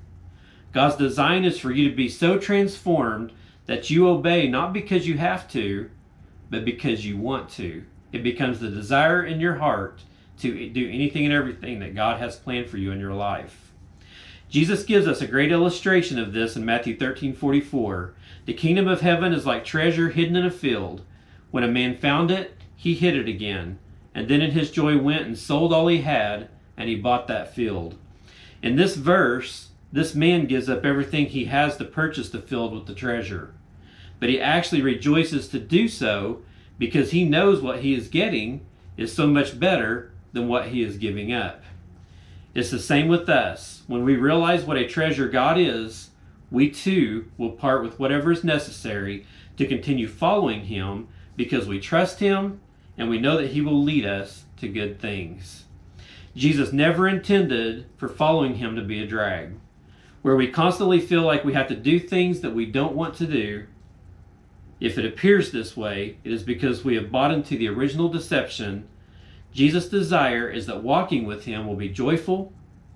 God's 0.76 0.98
design 0.98 1.46
is 1.46 1.58
for 1.58 1.72
you 1.72 1.90
to 1.90 1.96
be 1.96 2.10
so 2.10 2.38
transformed 2.38 3.32
that 3.66 3.90
you 3.90 4.10
obey 4.10 4.50
not 4.50 4.74
because 4.74 5.08
you 5.08 5.18
have 5.18 5.50
to, 5.52 5.90
but 6.50 6.66
because 6.66 7.06
you 7.06 7.16
want 7.16 7.50
to. 7.52 7.86
It 8.12 8.24
becomes 8.24 8.60
the 8.60 8.70
desire 8.70 9.24
in 9.24 9.40
your 9.40 9.56
heart 9.56 10.02
to 10.40 10.70
do 10.70 10.90
anything 10.90 11.24
and 11.24 11.34
everything 11.34 11.80
that 11.80 11.96
God 11.96 12.20
has 12.20 12.36
planned 12.36 12.68
for 12.68 12.76
you 12.76 12.92
in 12.92 13.00
your 13.00 13.14
life. 13.14 13.72
Jesus 14.50 14.84
gives 14.84 15.08
us 15.08 15.22
a 15.22 15.28
great 15.28 15.50
illustration 15.50 16.20
of 16.20 16.34
this 16.34 16.58
in 16.58 16.66
Matthew 16.66 16.98
13:44. 16.98 18.14
The 18.46 18.54
kingdom 18.54 18.90
of 18.90 19.00
heaven 19.00 19.32
is 19.32 19.46
like 19.46 19.64
treasure 19.64 20.10
hidden 20.10 20.36
in 20.36 20.46
a 20.46 20.52
field. 20.52 21.06
When 21.52 21.64
a 21.64 21.70
man 21.70 21.96
found 21.96 22.30
it, 22.32 22.58
he 22.76 22.96
hid 22.96 23.16
it 23.16 23.30
again, 23.30 23.80
and 24.14 24.28
then 24.28 24.42
in 24.42 24.52
his 24.52 24.72
joy 24.72 24.98
went 24.98 25.26
and 25.26 25.38
sold 25.38 25.72
all 25.72 25.88
he 25.88 26.02
had, 26.02 26.50
and 26.76 26.90
he 26.90 26.96
bought 26.98 27.30
that 27.30 27.56
field. 27.56 27.96
In 28.62 28.76
this 28.76 28.98
verse, 28.98 29.70
this 29.96 30.14
man 30.14 30.46
gives 30.46 30.68
up 30.68 30.84
everything 30.84 31.28
he 31.28 31.46
has 31.46 31.78
to 31.78 31.86
purchase 31.86 32.28
the 32.28 32.42
field 32.42 32.74
with 32.74 32.86
the 32.86 32.94
treasure. 32.94 33.54
But 34.20 34.28
he 34.28 34.42
actually 34.42 34.82
rejoices 34.82 35.48
to 35.48 35.58
do 35.58 35.88
so 35.88 36.42
because 36.78 37.12
he 37.12 37.24
knows 37.24 37.62
what 37.62 37.80
he 37.80 37.94
is 37.94 38.10
getting 38.10 38.66
is 38.98 39.14
so 39.14 39.26
much 39.26 39.58
better 39.58 40.12
than 40.34 40.50
what 40.50 40.68
he 40.68 40.84
is 40.84 40.98
giving 40.98 41.32
up. 41.32 41.64
It's 42.54 42.72
the 42.72 42.78
same 42.78 43.08
with 43.08 43.30
us. 43.30 43.84
When 43.88 44.04
we 44.04 44.18
realize 44.18 44.66
what 44.66 44.76
a 44.76 44.86
treasure 44.86 45.30
God 45.30 45.58
is, 45.58 46.10
we 46.52 46.70
too 46.70 47.32
will 47.38 47.52
part 47.52 47.82
with 47.82 47.98
whatever 47.98 48.34
is 48.34 48.44
necessary 48.44 49.26
to 49.56 49.66
continue 49.66 50.10
following 50.10 50.66
him 50.66 51.08
because 51.38 51.68
we 51.68 51.80
trust 51.80 52.20
him 52.20 52.60
and 52.98 53.10
we 53.10 53.18
know 53.18 53.38
that 53.38 53.52
he 53.52 53.62
will 53.62 53.82
lead 53.82 54.06
us 54.06 54.44
to 54.58 54.68
good 54.68 55.00
things. 55.00 55.64
Jesus 56.36 56.74
never 56.74 57.08
intended 57.08 57.86
for 57.96 58.10
following 58.10 58.56
him 58.56 58.76
to 58.76 58.82
be 58.82 59.02
a 59.02 59.08
drag, 59.08 59.54
where 60.26 60.36
we 60.36 60.48
constantly 60.48 61.00
feel 61.00 61.22
like 61.22 61.46
we 61.46 61.54
have 61.54 61.68
to 61.68 61.76
do 61.76 62.00
things 62.00 62.40
that 62.40 62.56
we 62.56 62.66
don't 62.66 62.96
want 62.96 63.14
to 63.14 63.28
do. 63.28 63.64
If 64.80 64.98
it 64.98 65.06
appears 65.06 65.52
this 65.52 65.78
way, 65.78 66.18
it 66.24 66.32
is 66.32 66.42
because 66.42 66.84
we 66.84 66.96
have 66.96 67.12
bought 67.12 67.32
into 67.32 67.56
the 67.56 67.70
original 67.70 68.10
deception. 68.10 68.88
Jesus' 69.54 69.88
desire 69.88 70.50
is 70.50 70.66
that 70.66 70.82
walking 70.82 71.28
with 71.28 71.46
him 71.46 71.68
will 71.68 71.76
be 71.76 71.90
joyful, 71.90 72.52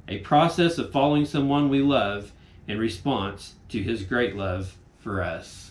a 0.08 0.18
process 0.22 0.80
of 0.80 0.92
following 0.92 1.24
someone 1.24 1.70
we 1.70 1.84
love 1.84 2.32
in 2.68 2.80
response 2.80 3.54
to 3.70 3.84
his 3.84 4.02
great 4.02 4.36
love 4.36 4.76
for 4.98 5.22
us. 5.22 5.70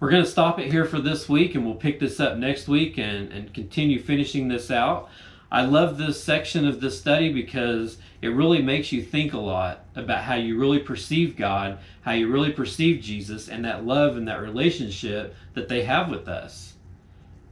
We're 0.00 0.10
going 0.10 0.24
to 0.24 0.28
stop 0.28 0.58
it 0.58 0.72
here 0.72 0.84
for 0.84 0.98
this 0.98 1.28
week 1.28 1.54
and 1.54 1.64
we'll 1.64 1.76
pick 1.76 2.00
this 2.00 2.18
up 2.18 2.36
next 2.36 2.66
week 2.66 2.98
and, 2.98 3.30
and 3.30 3.54
continue 3.54 4.02
finishing 4.02 4.48
this 4.48 4.68
out. 4.68 5.10
I 5.48 5.64
love 5.64 5.96
this 5.96 6.20
section 6.20 6.66
of 6.66 6.80
this 6.80 6.98
study 6.98 7.32
because 7.32 7.98
it 8.20 8.28
really 8.28 8.60
makes 8.60 8.90
you 8.90 9.02
think 9.02 9.32
a 9.32 9.38
lot 9.38 9.84
about 9.94 10.24
how 10.24 10.34
you 10.34 10.58
really 10.58 10.80
perceive 10.80 11.36
God, 11.36 11.78
how 12.02 12.12
you 12.12 12.28
really 12.28 12.52
perceive 12.52 13.02
Jesus, 13.02 13.48
and 13.48 13.64
that 13.64 13.86
love 13.86 14.16
and 14.16 14.26
that 14.26 14.42
relationship 14.42 15.36
that 15.54 15.68
they 15.68 15.84
have 15.84 16.10
with 16.10 16.26
us. 16.26 16.74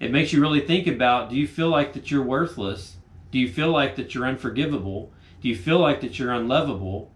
It 0.01 0.11
makes 0.11 0.33
you 0.33 0.41
really 0.41 0.61
think 0.61 0.87
about 0.87 1.31
do 1.31 1.37
you 1.37 1.47
feel 1.47 1.69
like 1.69 1.93
that 1.93 2.11
you're 2.11 2.23
worthless? 2.23 2.97
Do 3.31 3.39
you 3.39 3.49
feel 3.49 3.71
like 3.71 3.97
that 3.97 4.15
you're 4.15 4.27
unforgivable? 4.27 5.13
Do 5.41 5.49
you 5.49 5.57
feel 5.57 5.79
like 5.79 6.01
that 6.01 6.19
you're 6.19 6.33
unlovable? 6.33 7.11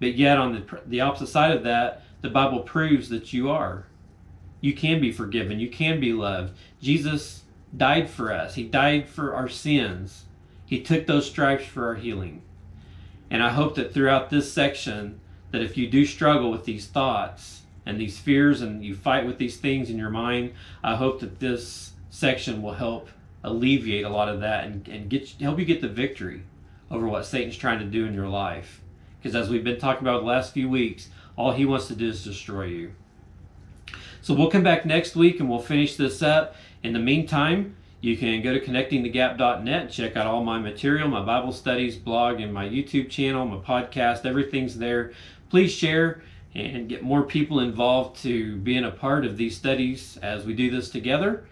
But 0.00 0.14
yet, 0.14 0.38
on 0.38 0.52
the, 0.52 0.80
the 0.86 1.00
opposite 1.00 1.28
side 1.28 1.56
of 1.56 1.64
that, 1.64 2.02
the 2.22 2.30
Bible 2.30 2.60
proves 2.60 3.08
that 3.10 3.32
you 3.32 3.50
are. 3.50 3.86
You 4.60 4.72
can 4.72 5.00
be 5.00 5.12
forgiven, 5.12 5.60
you 5.60 5.68
can 5.68 6.00
be 6.00 6.12
loved. 6.12 6.56
Jesus 6.80 7.42
died 7.76 8.08
for 8.08 8.32
us. 8.32 8.54
He 8.54 8.64
died 8.64 9.08
for 9.08 9.34
our 9.34 9.48
sins. 9.48 10.24
He 10.64 10.80
took 10.80 11.06
those 11.06 11.26
stripes 11.26 11.66
for 11.66 11.86
our 11.86 11.94
healing. 11.94 12.42
And 13.30 13.42
I 13.42 13.50
hope 13.50 13.74
that 13.74 13.92
throughout 13.92 14.30
this 14.30 14.52
section, 14.52 15.20
that 15.50 15.62
if 15.62 15.76
you 15.76 15.88
do 15.88 16.04
struggle 16.04 16.50
with 16.50 16.64
these 16.64 16.86
thoughts 16.86 17.62
and 17.86 18.00
these 18.00 18.18
fears 18.18 18.60
and 18.60 18.84
you 18.84 18.94
fight 18.94 19.26
with 19.26 19.38
these 19.38 19.56
things 19.56 19.90
in 19.90 19.98
your 19.98 20.10
mind, 20.10 20.52
I 20.82 20.96
hope 20.96 21.20
that 21.20 21.40
this 21.40 21.92
section 22.10 22.62
will 22.62 22.74
help 22.74 23.08
alleviate 23.44 24.04
a 24.04 24.08
lot 24.08 24.28
of 24.28 24.40
that 24.40 24.64
and, 24.64 24.86
and 24.88 25.08
get 25.08 25.28
help 25.40 25.58
you 25.58 25.64
get 25.64 25.80
the 25.80 25.88
victory 25.88 26.42
over 26.90 27.06
what 27.06 27.26
Satan's 27.26 27.56
trying 27.56 27.78
to 27.78 27.84
do 27.84 28.06
in 28.06 28.14
your 28.14 28.28
life. 28.28 28.80
Because 29.18 29.34
as 29.34 29.48
we've 29.48 29.64
been 29.64 29.78
talking 29.78 30.06
about 30.06 30.20
the 30.20 30.26
last 30.26 30.52
few 30.52 30.68
weeks, 30.68 31.08
all 31.36 31.52
he 31.52 31.64
wants 31.64 31.86
to 31.88 31.94
do 31.94 32.08
is 32.08 32.24
destroy 32.24 32.64
you. 32.64 32.92
So 34.20 34.34
we'll 34.34 34.50
come 34.50 34.62
back 34.62 34.84
next 34.84 35.16
week 35.16 35.40
and 35.40 35.48
we'll 35.48 35.60
finish 35.60 35.96
this 35.96 36.22
up. 36.22 36.56
In 36.82 36.92
the 36.92 36.98
meantime, 36.98 37.76
you 38.00 38.16
can 38.16 38.42
go 38.42 38.52
to 38.52 38.60
connectingthegap.net 38.60 39.90
check 39.90 40.16
out 40.16 40.26
all 40.26 40.44
my 40.44 40.58
material, 40.58 41.08
my 41.08 41.24
Bible 41.24 41.52
studies, 41.52 41.96
blog, 41.96 42.40
and 42.40 42.54
my 42.54 42.68
YouTube 42.68 43.10
channel, 43.10 43.44
my 43.44 43.56
podcast. 43.56 44.24
Everything's 44.24 44.78
there. 44.78 45.12
Please 45.50 45.72
share 45.72 46.22
and 46.54 46.88
get 46.88 47.02
more 47.02 47.24
people 47.24 47.60
involved 47.60 48.22
to 48.22 48.56
being 48.58 48.84
a 48.84 48.90
part 48.90 49.24
of 49.24 49.36
these 49.36 49.56
studies 49.56 50.16
as 50.22 50.44
we 50.44 50.54
do 50.54 50.70
this 50.70 50.90
together. 50.90 51.44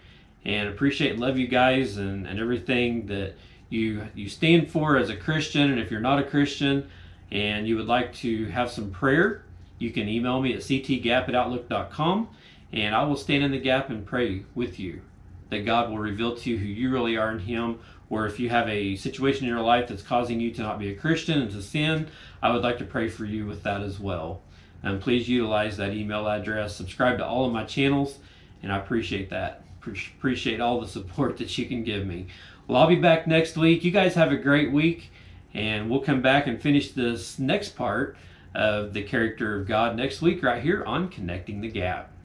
And 0.45 0.69
appreciate 0.69 1.19
love 1.19 1.37
you 1.37 1.47
guys 1.47 1.97
and, 1.97 2.25
and 2.25 2.39
everything 2.39 3.07
that 3.07 3.33
you 3.69 4.07
you 4.15 4.29
stand 4.29 4.71
for 4.71 4.95
as 4.95 5.09
a 5.09 5.17
Christian. 5.17 5.71
And 5.71 5.79
if 5.81 5.91
you're 5.91 5.99
not 5.99 6.19
a 6.19 6.23
Christian 6.23 6.89
and 7.29 7.67
you 7.67 7.75
would 7.75 7.87
like 7.87 8.13
to 8.15 8.45
have 8.45 8.71
some 8.71 8.89
prayer, 8.91 9.43
you 9.79 9.91
can 9.91 10.07
email 10.07 10.41
me 10.41 10.53
at 10.53 10.59
ctgap 10.59 11.27
at 11.27 11.35
outlook.com 11.35 12.29
and 12.71 12.95
I 12.95 13.03
will 13.03 13.17
stand 13.17 13.43
in 13.43 13.51
the 13.51 13.59
gap 13.59 13.89
and 13.89 14.05
pray 14.05 14.43
with 14.55 14.79
you 14.79 15.01
that 15.49 15.65
God 15.65 15.89
will 15.89 15.99
reveal 15.99 16.35
to 16.35 16.49
you 16.49 16.57
who 16.57 16.65
you 16.65 16.89
really 16.89 17.17
are 17.17 17.31
in 17.31 17.39
Him. 17.39 17.79
Or 18.09 18.25
if 18.25 18.39
you 18.39 18.49
have 18.49 18.69
a 18.69 18.95
situation 18.95 19.43
in 19.43 19.49
your 19.49 19.61
life 19.61 19.89
that's 19.89 20.01
causing 20.01 20.39
you 20.39 20.51
to 20.51 20.61
not 20.61 20.79
be 20.79 20.89
a 20.89 20.95
Christian 20.95 21.41
and 21.41 21.51
to 21.51 21.61
sin, 21.61 22.07
I 22.41 22.51
would 22.53 22.63
like 22.63 22.77
to 22.77 22.85
pray 22.85 23.09
for 23.09 23.25
you 23.25 23.45
with 23.45 23.63
that 23.63 23.81
as 23.81 23.99
well. 23.99 24.41
And 24.83 25.01
please 25.01 25.27
utilize 25.27 25.75
that 25.77 25.93
email 25.93 26.27
address. 26.27 26.75
Subscribe 26.75 27.17
to 27.17 27.25
all 27.25 27.45
of 27.45 27.51
my 27.51 27.65
channels, 27.65 28.19
and 28.63 28.71
I 28.71 28.77
appreciate 28.77 29.29
that. 29.31 29.63
Appreciate 29.81 30.61
all 30.61 30.79
the 30.79 30.87
support 30.87 31.37
that 31.37 31.57
you 31.57 31.65
can 31.65 31.83
give 31.83 32.05
me. 32.05 32.27
Well, 32.67 32.81
I'll 32.81 32.87
be 32.87 32.95
back 32.95 33.27
next 33.27 33.57
week. 33.57 33.83
You 33.83 33.91
guys 33.91 34.15
have 34.15 34.31
a 34.31 34.37
great 34.37 34.71
week, 34.71 35.11
and 35.53 35.89
we'll 35.89 36.01
come 36.01 36.21
back 36.21 36.47
and 36.47 36.61
finish 36.61 36.91
this 36.91 37.39
next 37.39 37.69
part 37.75 38.17
of 38.53 38.93
the 38.93 39.03
character 39.03 39.59
of 39.59 39.67
God 39.67 39.95
next 39.95 40.21
week, 40.21 40.43
right 40.43 40.61
here 40.61 40.83
on 40.85 41.09
Connecting 41.09 41.61
the 41.61 41.69
Gap. 41.69 42.16